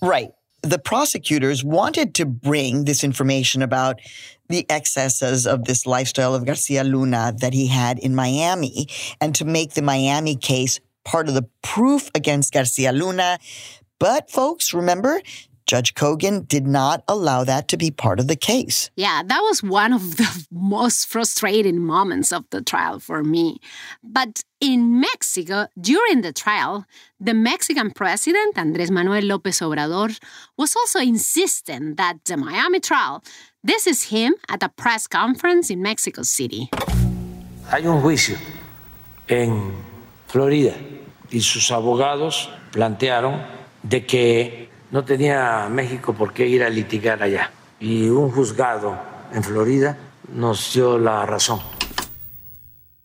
Right. 0.00 0.30
The 0.62 0.78
prosecutors 0.78 1.62
wanted 1.62 2.14
to 2.14 2.24
bring 2.24 2.84
this 2.86 3.04
information 3.04 3.60
about 3.60 4.00
the 4.48 4.64
excesses 4.70 5.46
of 5.46 5.66
this 5.66 5.84
lifestyle 5.84 6.34
of 6.34 6.46
Garcia 6.46 6.84
Luna 6.84 7.34
that 7.40 7.52
he 7.52 7.66
had 7.66 7.98
in 7.98 8.14
Miami 8.14 8.88
and 9.20 9.34
to 9.34 9.44
make 9.44 9.74
the 9.74 9.82
Miami 9.82 10.36
case 10.36 10.80
part 11.04 11.28
of 11.28 11.34
the 11.34 11.46
proof 11.60 12.10
against 12.14 12.54
Garcia 12.54 12.92
Luna. 12.92 13.38
But 13.98 14.30
folks, 14.30 14.72
remember, 14.72 15.20
Judge 15.66 15.94
Cogan 15.94 16.44
did 16.44 16.66
not 16.66 17.02
allow 17.08 17.42
that 17.44 17.68
to 17.68 17.76
be 17.76 17.90
part 17.90 18.20
of 18.20 18.28
the 18.28 18.36
case. 18.36 18.90
Yeah, 18.96 19.22
that 19.24 19.40
was 19.40 19.62
one 19.62 19.94
of 19.94 20.16
the 20.16 20.46
most 20.50 21.06
frustrating 21.06 21.80
moments 21.80 22.32
of 22.32 22.44
the 22.50 22.60
trial 22.60 23.00
for 23.00 23.24
me. 23.24 23.60
But 24.02 24.44
in 24.60 25.00
Mexico, 25.00 25.68
during 25.80 26.20
the 26.20 26.32
trial, 26.32 26.84
the 27.18 27.32
Mexican 27.32 27.90
president, 27.90 28.58
Andres 28.58 28.90
Manuel 28.90 29.24
Lopez 29.24 29.60
Obrador, 29.60 30.18
was 30.58 30.76
also 30.76 31.00
insisting 31.00 31.94
that 31.94 32.18
the 32.26 32.36
Miami 32.36 32.80
trial, 32.80 33.24
this 33.62 33.86
is 33.86 34.04
him 34.04 34.34
at 34.48 34.62
a 34.62 34.68
press 34.68 35.06
conference 35.06 35.70
in 35.70 35.80
Mexico 35.80 36.22
City. 36.22 36.68
Hay 37.70 37.86
un 37.86 38.02
juicio 38.02 38.36
en 39.26 39.72
Florida 40.26 40.74
y 41.30 41.40
sus 41.40 41.70
abogados 41.70 42.50
plantearon 42.70 43.40
de 43.82 44.04
que 44.04 44.68
no 44.94 45.04
tenía 45.04 45.68
México 45.68 46.14
por 46.14 46.32
qué 46.32 46.46
ir 46.46 46.62
a 46.62 46.70
litigar 46.70 47.20
allá. 47.20 47.50
Y 47.80 48.08
un 48.10 48.30
juzgado 48.30 48.96
en 49.32 49.42
Florida 49.42 49.98
nos 50.32 50.72
dio 50.72 50.98
la 50.98 51.26
razón. 51.26 51.60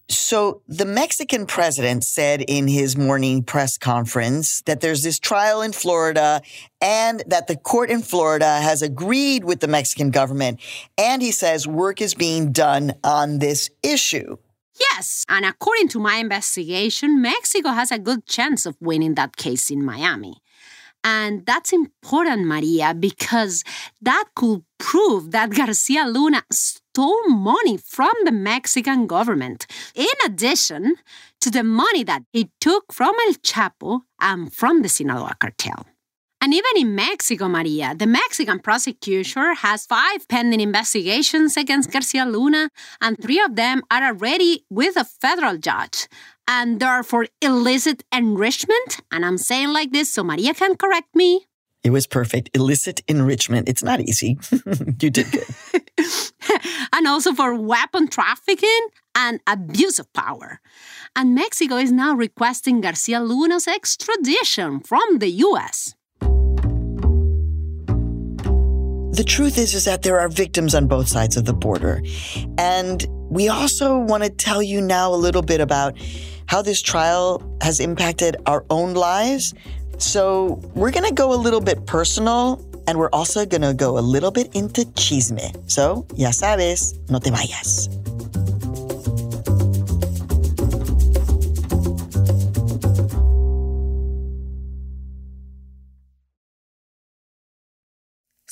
So, 0.08 0.62
the 0.68 0.86
Mexican 0.86 1.48
president 1.48 2.04
said 2.04 2.42
in 2.48 2.68
his 2.68 2.96
morning 2.96 3.44
press 3.44 3.80
conference 3.80 4.62
that 4.68 4.82
there's 4.82 5.02
this 5.02 5.18
trial 5.18 5.64
in 5.64 5.72
Florida 5.72 6.42
and 6.80 7.24
that 7.26 7.48
the 7.48 7.56
court 7.56 7.90
in 7.90 8.04
Florida 8.04 8.60
has 8.62 8.84
agreed 8.84 9.44
with 9.44 9.60
the 9.60 9.68
Mexican 9.68 10.12
government. 10.12 10.60
And 10.96 11.24
he 11.24 11.32
says 11.32 11.66
work 11.66 12.02
is 12.02 12.14
being 12.14 12.52
done 12.52 12.94
on 13.04 13.40
this 13.40 13.72
issue. 13.82 14.38
Yes, 14.94 15.26
and 15.28 15.44
according 15.44 15.88
to 15.90 16.00
my 16.00 16.18
investigation, 16.18 17.20
Mexico 17.20 17.70
has 17.70 17.92
a 17.92 17.98
good 17.98 18.28
chance 18.28 18.68
of 18.68 18.78
winning 18.80 19.16
that 19.16 19.36
case 19.36 19.72
in 19.72 19.84
Miami. 19.84 20.36
And 21.04 21.46
that's 21.46 21.72
important, 21.72 22.46
Maria, 22.46 22.94
because 22.94 23.64
that 24.02 24.26
could 24.36 24.64
prove 24.78 25.32
that 25.32 25.52
Garcia 25.52 26.06
Luna 26.06 26.44
stole 26.52 27.30
money 27.30 27.78
from 27.78 28.12
the 28.26 28.32
Mexican 28.32 29.08
government, 29.08 29.66
in 29.96 30.08
addition 30.26 30.96
to 31.42 31.50
the 31.50 31.64
money 31.64 32.04
that 32.04 32.24
he 32.34 32.50
took 32.60 32.92
from 32.92 33.16
El 33.28 33.34
Chapo 33.36 34.02
and 34.20 34.54
from 34.54 34.82
the 34.82 34.90
Sinaloa 34.90 35.36
cartel. 35.40 35.86
And 36.42 36.54
even 36.54 36.72
in 36.78 36.96
Mexico, 36.96 37.50
Maria, 37.50 37.94
the 37.94 38.08
Mexican 38.08 38.60
prosecutor 38.60 39.54
has 39.56 39.86
five 39.86 40.26
pending 40.30 40.62
investigations 40.62 41.58
against 41.58 41.92
Garcia 41.92 42.26
Luna, 42.26 42.70
and 43.02 43.22
three 43.22 43.42
of 43.42 43.58
them 43.58 43.82
are 43.92 44.04
already 44.06 44.64
with 44.70 44.96
a 44.96 45.04
federal 45.04 45.58
judge. 45.58 46.08
And 46.48 46.80
they're 46.80 47.04
for 47.04 47.28
illicit 47.42 48.04
enrichment. 48.12 49.02
And 49.12 49.26
I'm 49.26 49.38
saying 49.38 49.70
like 49.70 49.92
this 49.92 50.14
so 50.14 50.24
Maria 50.24 50.54
can 50.54 50.78
correct 50.78 51.14
me. 51.14 51.46
It 51.84 51.92
was 51.92 52.08
perfect. 52.08 52.50
Illicit 52.54 53.02
enrichment. 53.08 53.70
It's 53.70 53.84
not 53.84 54.02
easy. 54.02 54.38
you 55.02 55.10
did 55.10 55.32
good. 55.32 55.46
and 56.94 57.08
also 57.08 57.34
for 57.34 57.54
weapon 57.56 58.08
trafficking 58.08 58.88
and 59.16 59.40
abuse 59.46 60.00
of 60.00 60.12
power. 60.14 60.60
And 61.16 61.36
Mexico 61.36 61.76
is 61.76 61.92
now 61.92 62.14
requesting 62.14 62.82
Garcia 62.82 63.22
Luna's 63.22 63.68
extradition 63.68 64.80
from 64.82 65.20
the 65.20 65.30
US. 65.30 65.96
The 69.20 69.26
truth 69.26 69.58
is 69.58 69.74
is 69.74 69.84
that 69.84 70.04
there 70.04 70.18
are 70.18 70.30
victims 70.30 70.74
on 70.74 70.88
both 70.88 71.10
sides 71.10 71.36
of 71.36 71.44
the 71.44 71.52
border. 71.52 72.02
And 72.58 73.06
we 73.30 73.50
also 73.50 74.00
want 74.00 74.24
to 74.24 74.30
tell 74.30 74.64
you 74.64 74.80
now 74.80 75.14
a 75.14 75.20
little 75.20 75.42
bit 75.42 75.60
about 75.60 75.98
how 76.46 76.62
this 76.62 76.82
trial 76.82 77.44
has 77.62 77.82
impacted 77.82 78.38
our 78.46 78.64
own 78.70 78.94
lives. 78.94 79.54
So, 79.98 80.62
we're 80.74 80.92
going 80.92 81.04
to 81.04 81.14
go 81.14 81.34
a 81.34 81.36
little 81.36 81.60
bit 81.60 81.86
personal 81.86 82.66
and 82.88 82.98
we're 82.98 83.10
also 83.12 83.46
going 83.46 83.64
to 83.64 83.74
go 83.74 83.98
a 83.98 84.00
little 84.00 84.32
bit 84.32 84.56
into 84.56 84.84
chisme. 84.96 85.70
So, 85.70 86.08
ya 86.16 86.30
sabes, 86.30 86.98
no 87.10 87.20
te 87.20 87.30
vayas. 87.30 87.99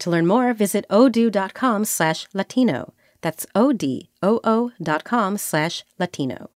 To 0.00 0.10
learn 0.10 0.26
more, 0.26 0.52
visit 0.52 0.84
odoo.com 0.90 1.84
slash 1.84 2.26
Latino. 2.34 2.92
That's 3.22 3.46
O-D-O-O 3.54 4.72
dot 4.82 5.04
com 5.04 5.36
slash 5.38 5.84
Latino. 5.98 6.50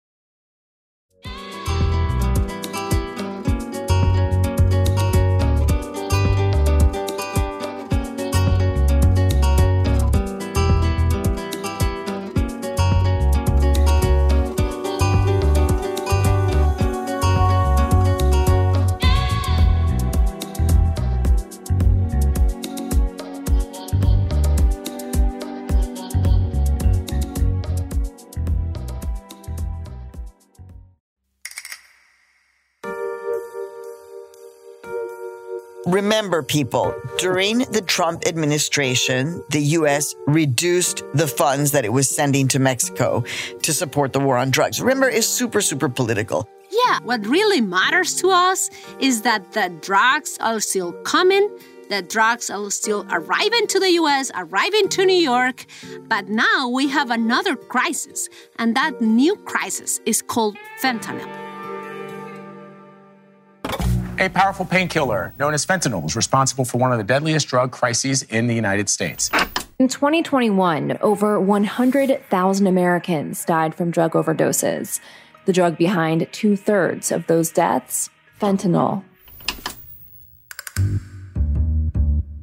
Remember, 35.90 36.44
people, 36.44 36.94
during 37.18 37.58
the 37.72 37.82
Trump 37.84 38.24
administration, 38.24 39.42
the 39.50 39.60
U.S. 39.80 40.14
reduced 40.28 41.02
the 41.14 41.26
funds 41.26 41.72
that 41.72 41.84
it 41.84 41.92
was 41.92 42.08
sending 42.08 42.46
to 42.48 42.60
Mexico 42.60 43.24
to 43.62 43.72
support 43.72 44.12
the 44.12 44.20
war 44.20 44.36
on 44.36 44.52
drugs. 44.52 44.80
Remember, 44.80 45.08
it's 45.08 45.26
super, 45.26 45.60
super 45.60 45.88
political. 45.88 46.48
Yeah, 46.70 47.00
what 47.02 47.26
really 47.26 47.60
matters 47.60 48.14
to 48.20 48.30
us 48.30 48.70
is 49.00 49.22
that 49.22 49.50
the 49.50 49.68
drugs 49.80 50.38
are 50.40 50.60
still 50.60 50.92
coming, 51.02 51.50
the 51.88 52.02
drugs 52.02 52.50
are 52.50 52.70
still 52.70 53.04
arriving 53.10 53.66
to 53.66 53.80
the 53.80 53.90
US, 54.02 54.30
arriving 54.36 54.88
to 54.90 55.04
New 55.04 55.12
York. 55.12 55.66
But 56.08 56.28
now 56.28 56.68
we 56.68 56.86
have 56.86 57.10
another 57.10 57.56
crisis, 57.56 58.28
and 58.60 58.76
that 58.76 59.00
new 59.00 59.34
crisis 59.34 60.00
is 60.06 60.22
called 60.22 60.56
fentanyl. 60.80 61.39
A 64.20 64.28
powerful 64.28 64.66
painkiller 64.66 65.32
known 65.38 65.54
as 65.54 65.64
fentanyl 65.64 66.04
is 66.04 66.14
responsible 66.14 66.66
for 66.66 66.76
one 66.76 66.92
of 66.92 66.98
the 66.98 67.04
deadliest 67.04 67.48
drug 67.48 67.72
crises 67.72 68.22
in 68.24 68.48
the 68.48 68.54
United 68.54 68.90
States. 68.90 69.30
In 69.78 69.88
2021, 69.88 70.98
over 71.00 71.40
100,000 71.40 72.66
Americans 72.66 73.44
died 73.46 73.74
from 73.74 73.90
drug 73.90 74.12
overdoses. 74.12 75.00
The 75.46 75.54
drug 75.54 75.78
behind 75.78 76.28
two 76.32 76.54
thirds 76.54 77.10
of 77.10 77.26
those 77.28 77.50
deaths 77.50 78.10
fentanyl. 78.38 79.04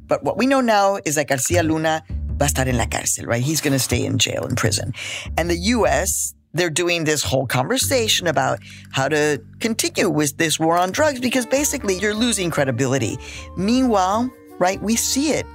But 0.08 0.24
what 0.24 0.36
we 0.36 0.46
know 0.46 0.60
now 0.60 0.98
is 1.04 1.14
that 1.14 1.28
Garcia 1.28 1.62
Luna 1.62 2.02
va 2.08 2.46
a 2.46 2.48
estar 2.48 2.66
en 2.66 2.76
la 2.76 2.86
cárcel, 2.86 3.24
right? 3.28 3.40
He's 3.40 3.60
going 3.60 3.74
to 3.74 3.78
stay 3.78 4.04
in 4.04 4.18
jail, 4.18 4.44
in 4.46 4.56
prison. 4.56 4.94
And 5.36 5.48
the 5.48 5.58
U.S., 5.78 6.34
they're 6.54 6.70
doing 6.70 7.04
this 7.04 7.22
whole 7.22 7.46
conversation 7.46 8.26
about 8.26 8.58
how 8.90 9.08
to 9.08 9.42
continue 9.60 10.08
with 10.08 10.36
this 10.36 10.58
war 10.58 10.76
on 10.78 10.90
drugs 10.90 11.20
because 11.20 11.46
basically 11.46 11.98
you're 11.98 12.14
losing 12.14 12.50
credibility. 12.50 13.18
Meanwhile, 13.56 14.30
right, 14.58 14.80
we 14.82 14.96
see 14.96 15.30
it. 15.30 15.46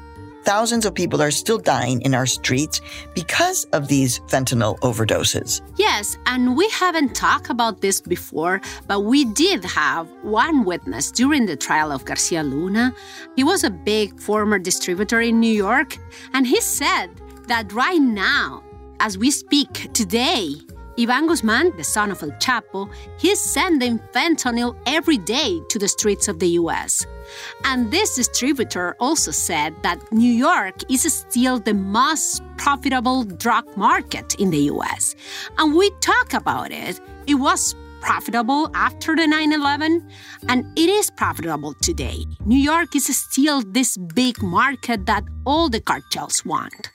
Thousands 0.43 0.85
of 0.85 0.93
people 0.93 1.21
are 1.21 1.31
still 1.31 1.57
dying 1.57 2.01
in 2.01 2.13
our 2.13 2.25
streets 2.25 2.81
because 3.15 3.63
of 3.71 3.87
these 3.87 4.19
fentanyl 4.27 4.77
overdoses. 4.79 5.61
Yes, 5.77 6.17
and 6.25 6.57
we 6.57 6.67
haven't 6.69 7.15
talked 7.15 7.49
about 7.49 7.79
this 7.79 8.01
before, 8.01 8.59
but 8.85 9.01
we 9.01 9.23
did 9.23 9.63
have 9.63 10.05
one 10.21 10.65
witness 10.65 11.11
during 11.11 11.45
the 11.45 11.55
trial 11.55 11.93
of 11.93 12.03
Garcia 12.03 12.43
Luna. 12.43 12.93
He 13.37 13.45
was 13.45 13.63
a 13.63 13.69
big 13.69 14.19
former 14.19 14.59
distributor 14.59 15.21
in 15.21 15.39
New 15.39 15.53
York, 15.53 15.97
and 16.33 16.45
he 16.45 16.59
said 16.59 17.07
that 17.47 17.71
right 17.71 18.01
now, 18.01 18.63
as 18.99 19.17
we 19.17 19.31
speak 19.31 19.93
today, 19.93 20.55
Ivan 20.97 21.27
Guzman, 21.27 21.75
the 21.75 21.83
son 21.83 22.11
of 22.11 22.21
El 22.21 22.31
Chapo, 22.33 22.89
he's 23.17 23.39
sending 23.39 23.99
fentanyl 24.13 24.75
every 24.85 25.17
day 25.17 25.59
to 25.69 25.79
the 25.79 25.87
streets 25.87 26.27
of 26.27 26.39
the 26.39 26.49
US. 26.49 27.05
And 27.65 27.89
this 27.89 28.15
distributor 28.15 28.95
also 28.99 29.31
said 29.31 29.73
that 29.81 29.99
New 30.11 30.31
York 30.31 30.75
is 30.91 31.11
still 31.11 31.59
the 31.59 31.73
most 31.73 32.43
profitable 32.57 33.23
drug 33.23 33.65
market 33.75 34.35
in 34.39 34.51
the 34.51 34.69
US. 34.73 35.15
And 35.57 35.75
we 35.75 35.89
talk 35.99 36.33
about 36.33 36.71
it. 36.71 36.99
It 37.25 37.35
was 37.35 37.75
profitable 38.01 38.69
after 38.75 39.15
the 39.15 39.25
9 39.25 39.53
11, 39.53 40.07
and 40.49 40.65
it 40.77 40.89
is 40.89 41.09
profitable 41.09 41.73
today. 41.81 42.25
New 42.45 42.59
York 42.59 42.95
is 42.95 43.07
still 43.17 43.63
this 43.63 43.97
big 43.97 44.43
market 44.43 45.05
that 45.05 45.23
all 45.45 45.69
the 45.69 45.79
cartels 45.79 46.45
want. 46.45 46.91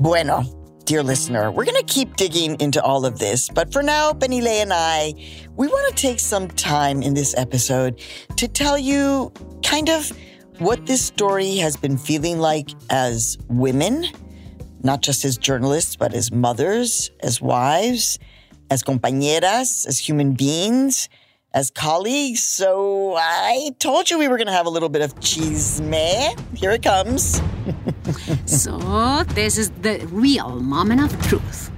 Bueno, 0.00 0.44
dear 0.84 1.02
listener, 1.02 1.50
we're 1.50 1.64
going 1.64 1.84
to 1.84 1.92
keep 1.92 2.14
digging 2.14 2.54
into 2.60 2.80
all 2.80 3.04
of 3.04 3.18
this, 3.18 3.48
but 3.48 3.72
for 3.72 3.82
now, 3.82 4.12
Peniley 4.12 4.62
and 4.62 4.72
I, 4.72 5.12
we 5.56 5.66
want 5.66 5.96
to 5.96 6.00
take 6.00 6.20
some 6.20 6.46
time 6.46 7.02
in 7.02 7.14
this 7.14 7.36
episode 7.36 8.00
to 8.36 8.46
tell 8.46 8.78
you 8.78 9.32
kind 9.64 9.88
of 9.88 10.12
what 10.58 10.86
this 10.86 11.04
story 11.04 11.56
has 11.56 11.76
been 11.76 11.98
feeling 11.98 12.38
like 12.38 12.70
as 12.90 13.38
women, 13.48 14.06
not 14.84 15.02
just 15.02 15.24
as 15.24 15.36
journalists, 15.36 15.96
but 15.96 16.14
as 16.14 16.30
mothers, 16.30 17.10
as 17.24 17.40
wives, 17.42 18.20
as 18.70 18.84
compañeras, 18.84 19.84
as 19.84 19.98
human 19.98 20.34
beings, 20.34 21.08
as 21.54 21.72
colleagues. 21.72 22.44
So 22.44 23.16
I 23.16 23.72
told 23.80 24.10
you 24.10 24.18
we 24.18 24.28
were 24.28 24.36
going 24.36 24.46
to 24.46 24.52
have 24.52 24.66
a 24.66 24.70
little 24.70 24.90
bit 24.90 25.02
of 25.02 25.16
chisme. 25.16 26.56
Here 26.56 26.70
it 26.70 26.84
comes. 26.84 27.40
so 28.48 29.24
this 29.34 29.58
is 29.58 29.70
the 29.82 30.06
real 30.10 30.60
moment 30.60 31.00
of 31.02 31.22
truth. 31.28 31.70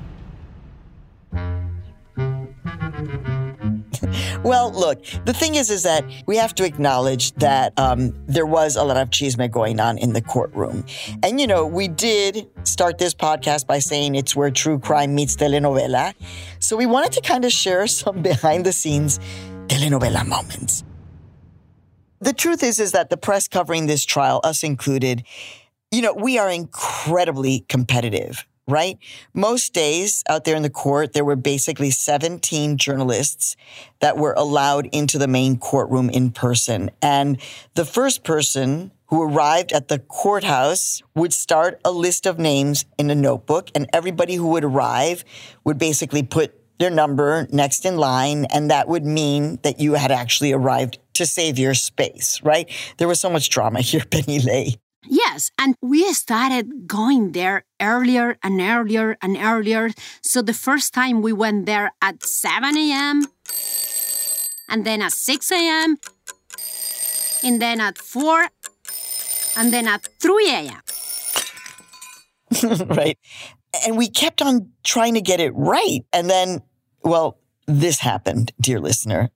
well, 4.43 4.73
look, 4.73 5.05
the 5.25 5.33
thing 5.33 5.55
is, 5.55 5.71
is 5.71 5.83
that 5.83 6.05
we 6.27 6.37
have 6.37 6.55
to 6.55 6.65
acknowledge 6.65 7.33
that 7.35 7.79
um, 7.79 8.15
there 8.27 8.47
was 8.47 8.77
a 8.77 8.83
lot 8.83 8.97
of 8.97 9.11
chisme 9.11 9.51
going 9.51 9.81
on 9.81 9.99
in 9.99 10.13
the 10.13 10.23
courtroom. 10.23 10.85
And, 11.23 11.41
you 11.41 11.47
know, 11.47 11.67
we 11.67 11.89
did 11.89 12.49
start 12.65 12.99
this 12.99 13.15
podcast 13.15 13.67
by 13.67 13.79
saying 13.79 14.15
it's 14.15 14.35
where 14.35 14.51
true 14.51 14.79
crime 14.79 15.15
meets 15.15 15.37
telenovela. 15.37 16.15
So 16.59 16.77
we 16.77 16.87
wanted 16.87 17.13
to 17.13 17.21
kind 17.21 17.45
of 17.45 17.53
share 17.53 17.87
some 18.01 18.23
behind 18.23 18.65
the 18.65 18.73
scenes 18.73 19.19
telenovela 19.67 20.27
moments. 20.27 20.85
The 22.21 22.35
truth 22.35 22.63
is, 22.63 22.79
is 22.79 22.93
that 22.93 23.09
the 23.09 23.17
press 23.17 23.49
covering 23.49 23.87
this 23.87 24.05
trial, 24.05 24.41
us 24.45 24.63
included, 24.63 25.25
you 25.91 26.03
know, 26.03 26.15
we 26.15 26.39
are 26.39 26.49
incredibly 26.49 27.65
competitive, 27.69 28.47
right? 28.69 28.97
Most 29.35 29.73
days 29.73 30.23
out 30.29 30.45
there 30.45 30.55
in 30.55 30.63
the 30.63 30.71
court, 30.71 31.15
there 31.15 31.25
were 31.25 31.37
basically 31.37 31.91
17 31.91 32.77
journalists 32.77 33.57
that 33.99 34.17
were 34.17 34.35
allowed 34.35 34.87
into 34.93 35.19
the 35.19 35.27
main 35.27 35.59
courtroom 35.59 36.09
in 36.09 36.31
person. 36.31 36.91
And 37.03 37.41
the 37.75 37.85
first 37.85 38.23
person 38.23 38.93
who 39.07 39.21
arrived 39.21 39.73
at 39.73 39.89
the 39.89 39.99
courthouse 39.99 41.03
would 41.17 41.33
start 41.33 41.81
a 41.85 41.91
list 41.91 42.25
of 42.25 42.39
names 42.39 42.85
in 42.97 43.11
a 43.11 43.15
notebook, 43.17 43.71
and 43.75 43.91
everybody 43.93 44.37
who 44.37 44.47
would 44.47 44.63
arrive 44.63 45.25
would 45.65 45.79
basically 45.79 46.23
put 46.23 46.55
their 46.79 46.91
number 46.91 47.49
next 47.51 47.85
in 47.85 47.97
line, 47.97 48.45
and 48.45 48.71
that 48.71 48.87
would 48.87 49.05
mean 49.05 49.59
that 49.63 49.81
you 49.81 49.95
had 49.95 50.13
actually 50.13 50.53
arrived 50.53 51.01
to 51.15 51.27
save 51.27 51.59
your 51.59 51.75
space, 51.75 52.41
right? 52.45 52.71
There 52.99 53.09
was 53.09 53.19
so 53.19 53.29
much 53.29 53.51
drama 53.51 53.81
here, 53.81 54.03
Peniley. 54.03 54.77
Yes, 55.07 55.51
and 55.59 55.75
we 55.81 56.13
started 56.13 56.87
going 56.87 57.33
there 57.33 57.65
earlier 57.81 58.37
and 58.43 58.61
earlier 58.61 59.17
and 59.23 59.37
earlier. 59.37 59.91
So 60.23 60.43
the 60.43 60.53
first 60.53 60.93
time 60.93 61.23
we 61.23 61.33
went 61.33 61.67
there 61.67 61.93
at 62.03 62.23
7 62.23 62.77
a.m., 62.77 63.27
and 64.69 64.85
then 64.85 65.03
at 65.03 65.13
6 65.13 65.51
a.m., 65.53 65.97
and 67.43 67.63
then 67.63 67.81
at 67.81 67.97
4, 67.97 68.49
and 69.57 69.73
then 69.73 69.89
at 69.89 70.07
3 70.21 70.51
a.m. 70.51 70.83
right. 72.87 73.19
And 73.87 73.97
we 73.97 74.09
kept 74.09 74.43
on 74.43 74.71
trying 74.85 75.15
to 75.15 75.23
get 75.23 75.41
it 75.41 75.53
right. 75.55 76.01
And 76.13 76.29
then, 76.29 76.61
well, 77.03 77.39
this 77.67 78.01
happened, 78.01 78.53
dear 78.61 78.81
listener. 78.81 79.31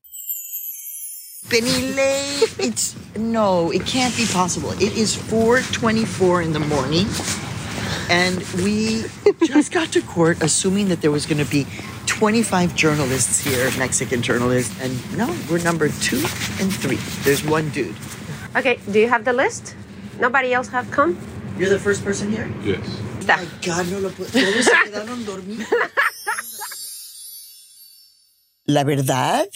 Peniley, 1.49 2.59
it's 2.59 2.97
no, 3.17 3.71
it 3.71 3.85
can't 3.87 4.17
be 4.17 4.27
possible. 4.27 4.71
It 4.73 4.97
is 4.97 5.15
4:24 5.15 6.43
in 6.43 6.53
the 6.53 6.61
morning, 6.61 7.07
and 8.09 8.43
we 8.65 9.05
just 9.45 9.71
got 9.71 9.93
to 9.93 10.01
court 10.01 10.43
assuming 10.43 10.89
that 10.89 11.03
there 11.03 11.11
was 11.11 11.27
going 11.27 11.45
to 11.45 11.51
be 11.51 11.67
25 12.07 12.75
journalists 12.75 13.41
here, 13.45 13.71
Mexican 13.79 14.23
journalists, 14.23 14.75
and 14.81 14.93
no, 15.17 15.29
we're 15.51 15.63
number 15.63 15.89
two 16.01 16.19
and 16.61 16.73
three. 16.73 16.99
There's 17.25 17.45
one 17.45 17.69
dude. 17.71 17.97
Okay, 18.57 18.81
do 18.91 18.99
you 18.99 19.09
have 19.09 19.25
the 19.25 19.33
list? 19.33 19.77
Nobody 20.19 20.55
else 20.55 20.69
have 20.69 20.91
come? 20.91 21.19
You're 21.59 21.71
the 21.71 21.79
first 21.79 22.03
person 22.05 22.31
here. 22.31 22.49
Yes. 22.65 22.81
Oh 22.87 23.27
my 23.27 23.47
God, 23.61 23.91
no 23.91 23.99
lo 23.99 24.11
puedo. 24.11 24.33
Todos 24.33 24.65
se 24.65 24.77
quedaron 24.85 25.25
dormidos. 25.25 25.69
La 28.67 28.83
verdad, 28.85 29.49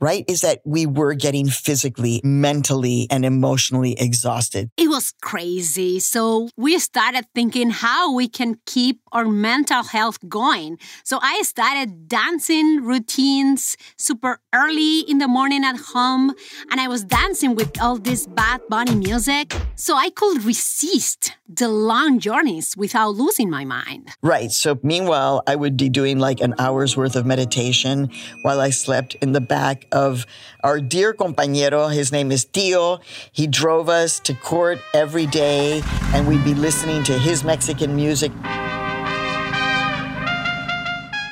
right, 0.00 0.24
is 0.28 0.40
that 0.42 0.60
we 0.64 0.86
were 0.86 1.14
getting 1.14 1.48
physically, 1.48 2.20
mentally, 2.22 3.06
and 3.10 3.24
emotionally 3.24 3.94
exhausted. 3.98 4.70
It 4.76 4.88
was 4.88 5.12
crazy. 5.22 6.00
So 6.00 6.48
we 6.56 6.78
started 6.78 7.26
thinking 7.34 7.70
how 7.70 8.12
we 8.12 8.28
can 8.28 8.58
keep 8.66 9.00
our 9.12 9.24
mental 9.24 9.82
health 9.82 10.18
going. 10.28 10.78
So 11.04 11.18
I 11.22 11.42
started 11.42 12.08
dancing 12.08 12.84
routines 12.84 13.76
super 13.96 14.40
early 14.54 15.00
in 15.00 15.18
the 15.18 15.28
morning 15.28 15.64
at 15.64 15.76
home. 15.76 16.34
And 16.70 16.80
I 16.80 16.88
was 16.88 17.04
dancing 17.04 17.54
with 17.54 17.80
all 17.80 17.96
this 17.96 18.26
Bad 18.26 18.60
Bunny 18.68 18.94
music. 18.94 19.54
So 19.76 19.96
I 19.96 20.10
could 20.10 20.44
resist 20.44 21.32
the 21.48 21.68
long 21.68 22.18
journeys 22.18 22.76
without 22.76 23.14
losing 23.14 23.48
my 23.48 23.64
mind. 23.64 24.10
Right. 24.22 24.50
So 24.50 24.78
meanwhile, 24.82 25.42
I 25.46 25.56
would 25.56 25.76
be 25.76 25.88
doing 25.88 26.18
like 26.18 26.40
an 26.40 26.54
hour's 26.58 26.96
worth 26.96 27.16
of 27.16 27.24
meditation 27.24 28.10
while 28.42 28.60
I 28.60 28.70
slept 28.70 29.14
in 29.16 29.32
the 29.32 29.40
back 29.40 29.85
of 29.92 30.26
our 30.62 30.80
dear 30.80 31.14
compañero. 31.14 31.92
His 31.92 32.12
name 32.12 32.32
is 32.32 32.44
Tio. 32.44 33.00
He 33.32 33.46
drove 33.46 33.88
us 33.88 34.20
to 34.20 34.34
court 34.34 34.78
every 34.94 35.26
day 35.26 35.82
and 36.14 36.26
we'd 36.26 36.44
be 36.44 36.54
listening 36.54 37.02
to 37.04 37.18
his 37.18 37.44
Mexican 37.44 37.94
music. 37.96 38.32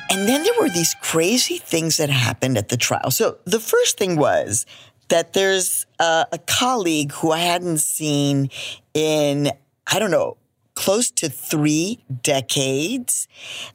And 0.09 0.29
then 0.29 0.43
there 0.43 0.53
were 0.59 0.69
these 0.69 0.95
crazy 1.01 1.57
things 1.57 1.97
that 1.97 2.09
happened 2.09 2.57
at 2.57 2.69
the 2.69 2.77
trial. 2.77 3.11
So 3.11 3.37
the 3.45 3.59
first 3.59 3.97
thing 3.97 4.15
was 4.15 4.65
that 5.09 5.33
there's 5.33 5.85
a, 5.99 6.25
a 6.31 6.39
colleague 6.39 7.11
who 7.11 7.31
I 7.31 7.39
hadn't 7.39 7.79
seen 7.79 8.49
in, 8.93 9.51
I 9.85 9.99
don't 9.99 10.11
know, 10.11 10.37
close 10.75 11.09
to 11.09 11.29
three 11.29 12.03
decades. 12.21 13.27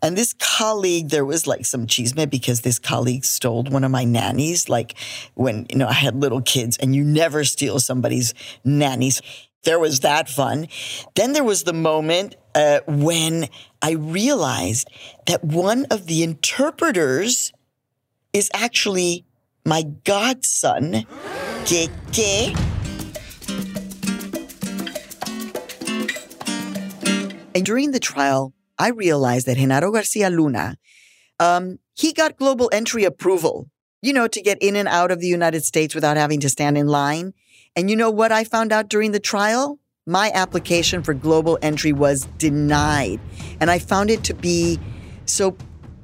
And 0.02 0.16
this 0.16 0.34
colleague, 0.34 1.08
there 1.08 1.24
was 1.24 1.46
like 1.46 1.66
some 1.66 1.86
chisme 1.86 2.30
because 2.30 2.60
this 2.60 2.78
colleague 2.78 3.24
stole 3.24 3.64
one 3.64 3.84
of 3.84 3.90
my 3.90 4.04
nannies. 4.04 4.68
Like 4.68 4.94
when, 5.34 5.66
you 5.70 5.76
know, 5.76 5.88
I 5.88 5.94
had 5.94 6.14
little 6.14 6.42
kids 6.42 6.76
and 6.78 6.94
you 6.94 7.02
never 7.02 7.44
steal 7.44 7.80
somebody's 7.80 8.34
nannies. 8.64 9.20
There 9.64 9.78
was 9.78 10.00
that 10.00 10.28
fun. 10.28 10.68
Then 11.16 11.32
there 11.32 11.44
was 11.44 11.64
the 11.64 11.72
moment 11.72 12.36
uh, 12.54 12.80
when 12.86 13.48
I 13.82 13.92
realized 13.92 14.88
that 15.26 15.44
one 15.44 15.86
of 15.90 16.06
the 16.06 16.22
interpreters 16.22 17.52
is 18.32 18.50
actually 18.54 19.24
my 19.64 19.82
godson, 20.04 21.04
Keke. 21.64 22.80
And 27.54 27.64
during 27.64 27.90
the 27.90 28.00
trial, 28.00 28.52
I 28.78 28.88
realized 28.88 29.46
that 29.46 29.56
Genaro 29.56 29.92
Garcia 29.92 30.30
Luna, 30.30 30.76
um, 31.38 31.78
he 31.94 32.12
got 32.12 32.36
global 32.36 32.70
entry 32.72 33.04
approval, 33.04 33.68
you 34.02 34.12
know, 34.12 34.28
to 34.28 34.40
get 34.40 34.58
in 34.62 34.76
and 34.76 34.88
out 34.88 35.10
of 35.10 35.20
the 35.20 35.26
United 35.26 35.64
States 35.64 35.94
without 35.94 36.16
having 36.16 36.40
to 36.40 36.48
stand 36.48 36.78
in 36.78 36.86
line. 36.86 37.34
And 37.76 37.90
you 37.90 37.96
know 37.96 38.10
what 38.10 38.32
I 38.32 38.44
found 38.44 38.72
out 38.72 38.88
during 38.88 39.12
the 39.12 39.20
trial? 39.20 39.78
My 40.06 40.30
application 40.32 41.02
for 41.02 41.12
global 41.12 41.58
entry 41.60 41.92
was 41.92 42.24
denied. 42.38 43.20
And 43.60 43.70
I 43.70 43.78
found 43.78 44.10
it 44.10 44.24
to 44.24 44.34
be 44.34 44.78
so, 45.26 45.56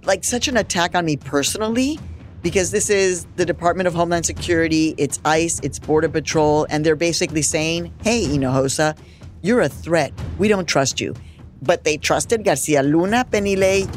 like, 0.04 0.24
such 0.24 0.48
an 0.48 0.56
attack 0.56 0.94
on 0.94 1.04
me 1.04 1.16
personally 1.16 1.98
because 2.42 2.70
this 2.70 2.90
is 2.90 3.26
the 3.37 3.44
Department 3.44 3.88
of 3.88 3.94
Homeland 3.94 4.26
Security, 4.26 4.94
it's 4.98 5.18
ICE, 5.24 5.59
it's 5.64 5.78
Border 5.78 6.09
Patrol, 6.09 6.66
and 6.70 6.87
they're 6.87 6.94
basically 6.94 7.42
saying, 7.42 7.92
hey, 8.02 8.24
Hinojosa, 8.24 8.96
you're 9.42 9.61
a 9.61 9.68
threat. 9.68 10.12
We 10.38 10.46
don't 10.48 10.66
trust 10.66 11.00
you. 11.00 11.14
But 11.62 11.85
they 11.85 11.97
trusted 11.97 12.45
Garcia 12.45 12.83
Luna, 12.83 13.25
Peniley. 13.25 13.88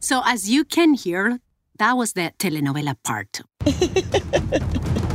So, 0.00 0.22
as 0.24 0.48
you 0.48 0.64
can 0.64 0.94
hear, 0.94 1.40
that 1.78 1.96
was 1.96 2.12
the 2.12 2.32
telenovela 2.38 2.96
part. 3.02 3.42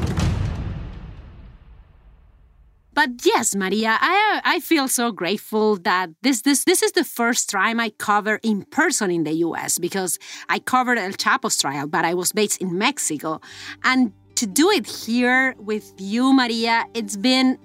But 2.94 3.26
yes, 3.26 3.56
Maria, 3.56 3.98
I 4.00 4.42
I 4.46 4.60
feel 4.60 4.88
so 4.88 5.12
grateful 5.12 5.78
that 5.78 6.10
this 6.22 6.42
this 6.42 6.64
this 6.64 6.84
is 6.84 6.92
the 6.92 7.04
first 7.04 7.50
time 7.50 7.80
I 7.80 7.90
cover 7.90 8.40
in 8.44 8.66
person 8.70 9.10
in 9.10 9.24
the 9.24 9.34
US 9.48 9.80
because 9.80 10.20
I 10.48 10.60
covered 10.60 11.00
El 11.00 11.14
Chapo's 11.14 11.58
trial, 11.58 11.88
but 11.88 12.06
I 12.06 12.14
was 12.14 12.32
based 12.32 12.62
in 12.62 12.78
Mexico. 12.78 13.42
And 13.84 14.14
to 14.36 14.46
do 14.46 14.70
it 14.70 14.86
here 14.86 15.56
with 15.58 15.94
you, 15.98 16.34
Maria, 16.34 16.86
it's 16.94 17.18
been 17.18 17.58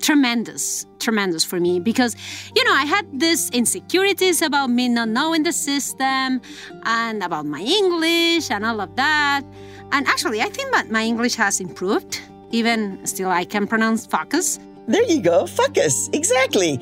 tremendous, 0.00 0.86
tremendous 0.98 1.44
for 1.44 1.60
me 1.60 1.80
because, 1.80 2.16
you 2.54 2.64
know, 2.64 2.72
I 2.72 2.84
had 2.84 3.06
these 3.18 3.50
insecurities 3.50 4.42
about 4.42 4.70
me 4.70 4.88
not 4.88 5.08
knowing 5.08 5.42
the 5.42 5.52
system 5.52 6.40
and 6.84 7.22
about 7.22 7.46
my 7.46 7.60
English 7.60 8.50
and 8.50 8.64
all 8.64 8.80
of 8.80 8.94
that. 8.96 9.42
And 9.92 10.06
actually, 10.06 10.42
I 10.42 10.48
think 10.48 10.72
that 10.72 10.90
my 10.90 11.02
English 11.04 11.34
has 11.36 11.60
improved. 11.60 12.20
Even 12.52 13.04
still, 13.06 13.28
I 13.28 13.44
can 13.44 13.66
pronounce 13.66 14.06
focus. 14.06 14.58
There 14.88 15.02
you 15.02 15.20
go, 15.20 15.46
fuckus. 15.46 16.14
Exactly. 16.14 16.78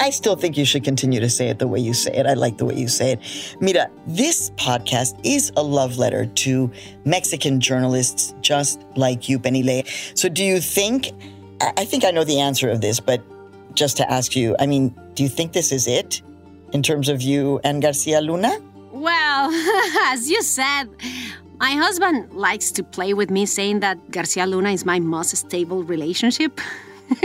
I 0.00 0.10
still 0.10 0.34
think 0.34 0.56
you 0.56 0.64
should 0.64 0.82
continue 0.82 1.20
to 1.20 1.30
say 1.30 1.50
it 1.50 1.60
the 1.60 1.68
way 1.68 1.78
you 1.78 1.94
say 1.94 2.12
it. 2.12 2.26
I 2.26 2.34
like 2.34 2.58
the 2.58 2.64
way 2.64 2.74
you 2.74 2.88
say 2.88 3.12
it. 3.12 3.56
Mira, 3.60 3.88
this 4.08 4.50
podcast 4.56 5.16
is 5.22 5.52
a 5.56 5.62
love 5.62 5.96
letter 5.96 6.26
to 6.26 6.68
Mexican 7.04 7.60
journalists 7.60 8.34
just 8.40 8.82
like 8.96 9.28
you, 9.28 9.38
Peniley. 9.38 9.86
So 10.18 10.28
do 10.28 10.42
you 10.42 10.60
think, 10.60 11.12
I 11.76 11.84
think 11.84 12.04
I 12.04 12.10
know 12.10 12.24
the 12.24 12.40
answer 12.40 12.68
of 12.68 12.80
this, 12.80 13.00
but 13.00 13.22
just 13.74 13.96
to 13.98 14.10
ask 14.10 14.36
you, 14.36 14.56
I 14.58 14.66
mean, 14.66 14.94
do 15.14 15.22
you 15.22 15.28
think 15.28 15.52
this 15.52 15.72
is 15.72 15.86
it 15.86 16.22
in 16.72 16.82
terms 16.82 17.08
of 17.08 17.22
you 17.22 17.60
and 17.64 17.82
Garcia 17.82 18.20
Luna? 18.20 18.58
Well, 18.92 19.50
as 20.12 20.28
you 20.30 20.42
said, 20.42 20.88
my 21.58 21.72
husband 21.72 22.32
likes 22.32 22.70
to 22.72 22.82
play 22.82 23.14
with 23.14 23.30
me 23.30 23.46
saying 23.46 23.80
that 23.80 24.10
Garcia 24.10 24.46
Luna 24.46 24.70
is 24.70 24.84
my 24.84 24.98
most 24.98 25.36
stable 25.36 25.82
relationship. 25.84 26.60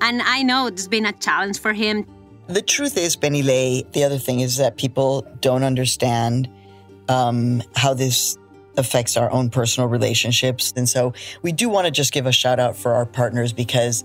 and 0.00 0.22
I 0.22 0.42
know 0.42 0.66
it's 0.66 0.88
been 0.88 1.06
a 1.06 1.12
challenge 1.12 1.60
for 1.60 1.72
him. 1.72 2.06
The 2.48 2.62
truth 2.62 2.96
is, 2.96 3.16
Peniley, 3.16 3.90
the 3.92 4.04
other 4.04 4.18
thing 4.18 4.40
is 4.40 4.56
that 4.56 4.76
people 4.76 5.26
don't 5.40 5.62
understand 5.62 6.48
um, 7.08 7.62
how 7.74 7.92
this 7.94 8.38
affects 8.76 9.16
our 9.16 9.30
own 9.30 9.50
personal 9.50 9.88
relationships. 9.88 10.72
And 10.76 10.88
so 10.88 11.14
we 11.42 11.52
do 11.52 11.68
want 11.68 11.86
to 11.86 11.90
just 11.90 12.12
give 12.12 12.26
a 12.26 12.32
shout 12.32 12.58
out 12.60 12.76
for 12.76 12.94
our 12.94 13.06
partners 13.06 13.52
because 13.52 14.04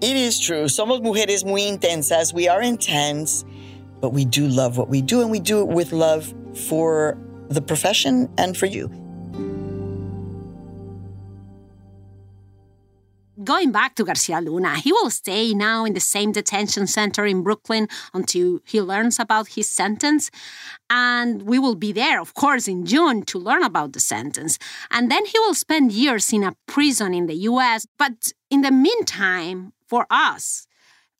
it 0.00 0.16
is 0.16 0.38
true. 0.38 0.64
Somos 0.64 1.00
mujeres 1.00 1.44
muy 1.44 1.62
intensas. 1.62 2.32
We 2.32 2.48
are 2.48 2.62
intense, 2.62 3.44
but 4.00 4.10
we 4.10 4.24
do 4.24 4.46
love 4.46 4.76
what 4.76 4.88
we 4.88 5.00
do, 5.00 5.22
and 5.22 5.30
we 5.30 5.40
do 5.40 5.60
it 5.60 5.68
with 5.68 5.92
love 5.92 6.32
for 6.68 7.18
the 7.48 7.62
profession 7.62 8.28
and 8.36 8.56
for 8.56 8.66
you. 8.66 8.90
Going 13.44 13.72
back 13.72 13.94
to 13.96 14.04
Garcia 14.04 14.40
Luna, 14.40 14.76
he 14.76 14.90
will 14.92 15.10
stay 15.10 15.52
now 15.52 15.84
in 15.84 15.92
the 15.92 16.00
same 16.00 16.32
detention 16.32 16.86
center 16.86 17.26
in 17.26 17.42
Brooklyn 17.42 17.88
until 18.14 18.60
he 18.64 18.80
learns 18.80 19.18
about 19.18 19.48
his 19.48 19.68
sentence. 19.68 20.30
And 20.88 21.42
we 21.42 21.58
will 21.58 21.74
be 21.74 21.92
there, 21.92 22.20
of 22.20 22.32
course, 22.32 22.68
in 22.68 22.86
June 22.86 23.22
to 23.24 23.38
learn 23.38 23.62
about 23.62 23.92
the 23.92 24.00
sentence. 24.00 24.58
And 24.90 25.10
then 25.10 25.26
he 25.26 25.38
will 25.40 25.54
spend 25.54 25.92
years 25.92 26.32
in 26.32 26.42
a 26.42 26.56
prison 26.66 27.12
in 27.12 27.26
the 27.26 27.34
US. 27.50 27.86
But 27.98 28.32
in 28.50 28.62
the 28.62 28.70
meantime, 28.70 29.72
for 29.86 30.06
us, 30.08 30.66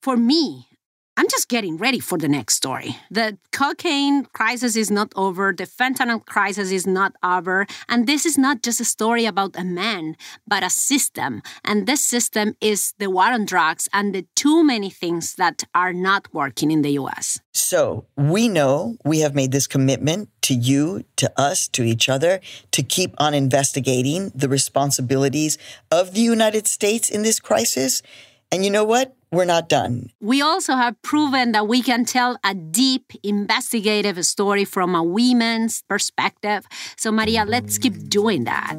for 0.01 0.17
me, 0.17 0.69
I'm 1.17 1.29
just 1.29 1.49
getting 1.49 1.77
ready 1.77 2.01
for 2.01 2.19
the 2.19 2.27
next 2.27 2.57
story. 2.57 2.97
The 3.09 3.39
cocaine 3.53 4.25
crisis 4.33 4.75
is 4.75 4.91
not 4.91 5.13
over, 5.15 5.53
the 5.53 5.65
fentanyl 5.65 6.27
crisis 6.27 6.73
is 6.73 6.89
not 6.89 7.15
over, 7.23 7.67
and 7.89 8.09
this 8.09 8.27
is 8.27 8.37
not 8.37 8.63
just 8.63 8.81
a 8.81 8.85
story 8.85 9.25
about 9.25 9.55
a 9.55 9.63
man, 9.63 10.17
but 10.45 10.65
a 10.65 10.71
system. 10.71 11.43
And 11.65 11.87
this 11.87 12.03
system 12.03 12.57
is 12.61 12.95
the 12.99 13.11
war 13.11 13.27
on 13.27 13.45
drugs 13.45 13.89
and 13.93 14.13
the 14.13 14.27
too 14.35 14.65
many 14.65 14.91
things 14.91 15.37
that 15.37 15.63
are 15.73 15.93
not 15.93 16.27
working 16.35 16.73
in 16.73 16.83
the 16.83 16.91
US. 16.99 17.39
So 17.53 18.07
we 18.17 18.49
know 18.49 18.97
we 19.05 19.21
have 19.21 19.37
made 19.37 19.53
this 19.53 19.69
commitment 19.69 20.31
to 20.43 20.55
you, 20.55 21.05
to 21.17 21.31
us, 21.41 21.69
to 21.69 21.85
each 21.85 22.09
other, 22.09 22.41
to 22.73 22.83
keep 22.83 23.15
on 23.19 23.35
investigating 23.35 24.33
the 24.35 24.49
responsibilities 24.49 25.59
of 25.93 26.15
the 26.15 26.21
United 26.21 26.67
States 26.67 27.09
in 27.09 27.23
this 27.23 27.39
crisis. 27.39 28.03
And 28.51 28.65
you 28.65 28.71
know 28.71 28.85
what? 28.85 29.15
We're 29.35 29.45
not 29.45 29.69
done. 29.69 30.11
We 30.21 30.41
also 30.43 30.75
have 30.75 31.01
proven 31.03 31.53
that 31.53 31.67
we 31.67 31.83
can 31.83 32.05
tell 32.05 32.39
a 32.45 32.55
deep 32.55 33.13
investigative 33.23 34.25
story 34.25 34.65
from 34.65 34.95
a 34.95 35.03
women's 35.03 35.83
perspective. 35.89 36.67
So, 36.97 37.11
Maria, 37.11 37.45
let's 37.45 37.77
keep 37.79 38.09
doing 38.09 38.45
that. 38.45 38.79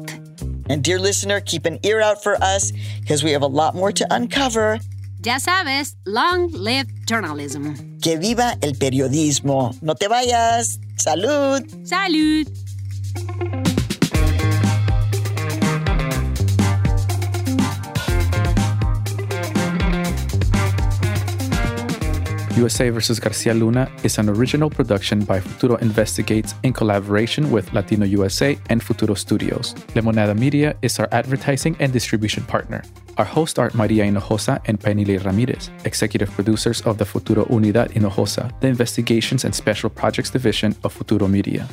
And, 0.68 0.82
dear 0.82 0.98
listener, 0.98 1.40
keep 1.40 1.66
an 1.66 1.78
ear 1.84 2.00
out 2.00 2.22
for 2.22 2.42
us 2.42 2.72
because 3.00 3.22
we 3.22 3.32
have 3.32 3.42
a 3.42 3.46
lot 3.46 3.74
more 3.74 3.92
to 3.92 4.06
uncover. 4.10 4.80
Ya 5.22 5.38
sabes, 5.38 5.94
long 6.06 6.48
live 6.52 6.86
journalism. 7.04 7.98
Que 8.00 8.16
viva 8.16 8.56
el 8.62 8.74
periodismo. 8.74 9.74
No 9.82 9.94
te 9.94 10.08
vayas. 10.08 10.78
Salud. 10.96 11.66
Salud. 11.84 12.65
USA 22.56 22.88
vs. 22.88 23.20
Garcia 23.20 23.52
Luna 23.52 23.90
is 24.02 24.16
an 24.16 24.30
original 24.30 24.70
production 24.70 25.22
by 25.24 25.38
Futuro 25.40 25.76
Investigates 25.76 26.54
in 26.62 26.72
collaboration 26.72 27.50
with 27.50 27.70
Latino 27.74 28.06
USA 28.06 28.58
and 28.70 28.82
Futuro 28.82 29.14
Studios. 29.14 29.74
Lemonada 29.94 30.34
Media 30.34 30.74
is 30.80 30.98
our 30.98 31.08
advertising 31.12 31.76
and 31.80 31.92
distribution 31.92 32.42
partner. 32.44 32.82
Our 33.18 33.26
hosts 33.26 33.58
are 33.58 33.70
Maria 33.74 34.04
Hinojosa 34.04 34.62
and 34.64 34.80
Peniley 34.80 35.22
Ramirez, 35.22 35.70
executive 35.84 36.30
producers 36.30 36.80
of 36.82 36.96
the 36.96 37.04
Futuro 37.04 37.44
Unidad 37.46 37.92
Hinojosa, 37.92 38.50
the 38.60 38.68
Investigations 38.68 39.44
and 39.44 39.54
Special 39.54 39.90
Projects 39.90 40.30
Division 40.30 40.74
of 40.82 40.94
Futuro 40.94 41.28
Media. 41.28 41.68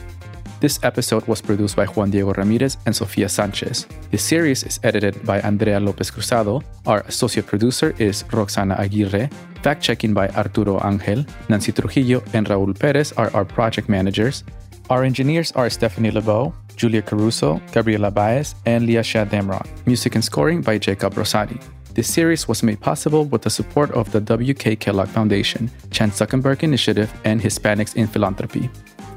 This 0.64 0.80
episode 0.82 1.28
was 1.28 1.42
produced 1.42 1.76
by 1.76 1.86
Juan 1.88 2.10
Diego 2.10 2.32
Ramirez 2.32 2.78
and 2.86 2.96
Sofia 2.96 3.28
Sanchez. 3.28 3.86
The 4.12 4.18
series 4.18 4.64
is 4.64 4.80
edited 4.82 5.26
by 5.26 5.42
Andrea 5.42 5.78
Lopez 5.78 6.10
Cruzado. 6.10 6.64
Our 6.86 7.02
associate 7.02 7.48
producer 7.48 7.94
is 8.00 8.24
Roxana 8.32 8.76
Aguirre. 8.80 9.30
Fact 9.62 9.84
checking 9.84 10.14
by 10.14 10.30
Arturo 10.30 10.80
Angel. 10.88 11.26
Nancy 11.50 11.74
Trujillo 11.74 12.24
and 12.34 12.48
Raul 12.48 12.80
Perez 12.80 13.12
are 13.18 13.30
our 13.36 13.44
project 13.44 13.90
managers. 13.90 14.46
Our 14.90 15.04
engineers 15.04 15.52
are 15.52 15.70
Stephanie 15.70 16.12
LeBeau, 16.12 16.54
Julia 16.78 17.02
Caruso, 17.02 17.60
Gabriela 17.74 18.10
Baez, 18.10 18.56
and 18.66 18.86
Leah 18.86 19.04
Shaw 19.04 19.26
Dameron. 19.26 19.68
Music 19.86 20.16
and 20.16 20.24
scoring 20.24 20.62
by 20.62 20.78
Jacob 20.78 21.16
Rosati. 21.16 21.62
This 21.94 22.08
series 22.08 22.48
was 22.48 22.64
made 22.64 22.80
possible 22.80 23.26
with 23.26 23.42
the 23.42 23.50
support 23.50 23.92
of 23.92 24.10
the 24.14 24.22
W.K. 24.22 24.78
Kellogg 24.78 25.10
Foundation, 25.10 25.70
Chan 25.92 26.12
Zuckerberg 26.12 26.64
Initiative, 26.64 27.12
and 27.26 27.42
Hispanics 27.42 27.98
in 27.98 28.08
Philanthropy. 28.08 28.70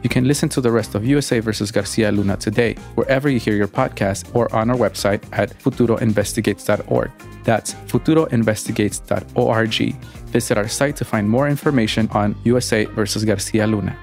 You 0.06 0.08
can 0.08 0.28
listen 0.28 0.48
to 0.50 0.60
the 0.60 0.70
rest 0.70 0.94
of 0.94 1.04
USA 1.04 1.40
vs. 1.40 1.72
Garcia 1.72 2.12
Luna 2.12 2.36
today, 2.36 2.74
wherever 2.94 3.28
you 3.28 3.40
hear 3.40 3.56
your 3.56 3.66
podcast, 3.66 4.32
or 4.36 4.54
on 4.54 4.70
our 4.70 4.76
website 4.76 5.24
at 5.32 5.50
futuroinvestigates.org. 5.58 7.10
That's 7.42 7.74
futuroinvestigates.org. 7.74 9.94
Visit 10.30 10.58
our 10.58 10.68
site 10.68 10.94
to 10.94 11.04
find 11.04 11.28
more 11.28 11.48
information 11.48 12.08
on 12.12 12.36
USA 12.44 12.84
vs. 12.84 13.24
Garcia 13.24 13.66
Luna. 13.66 13.98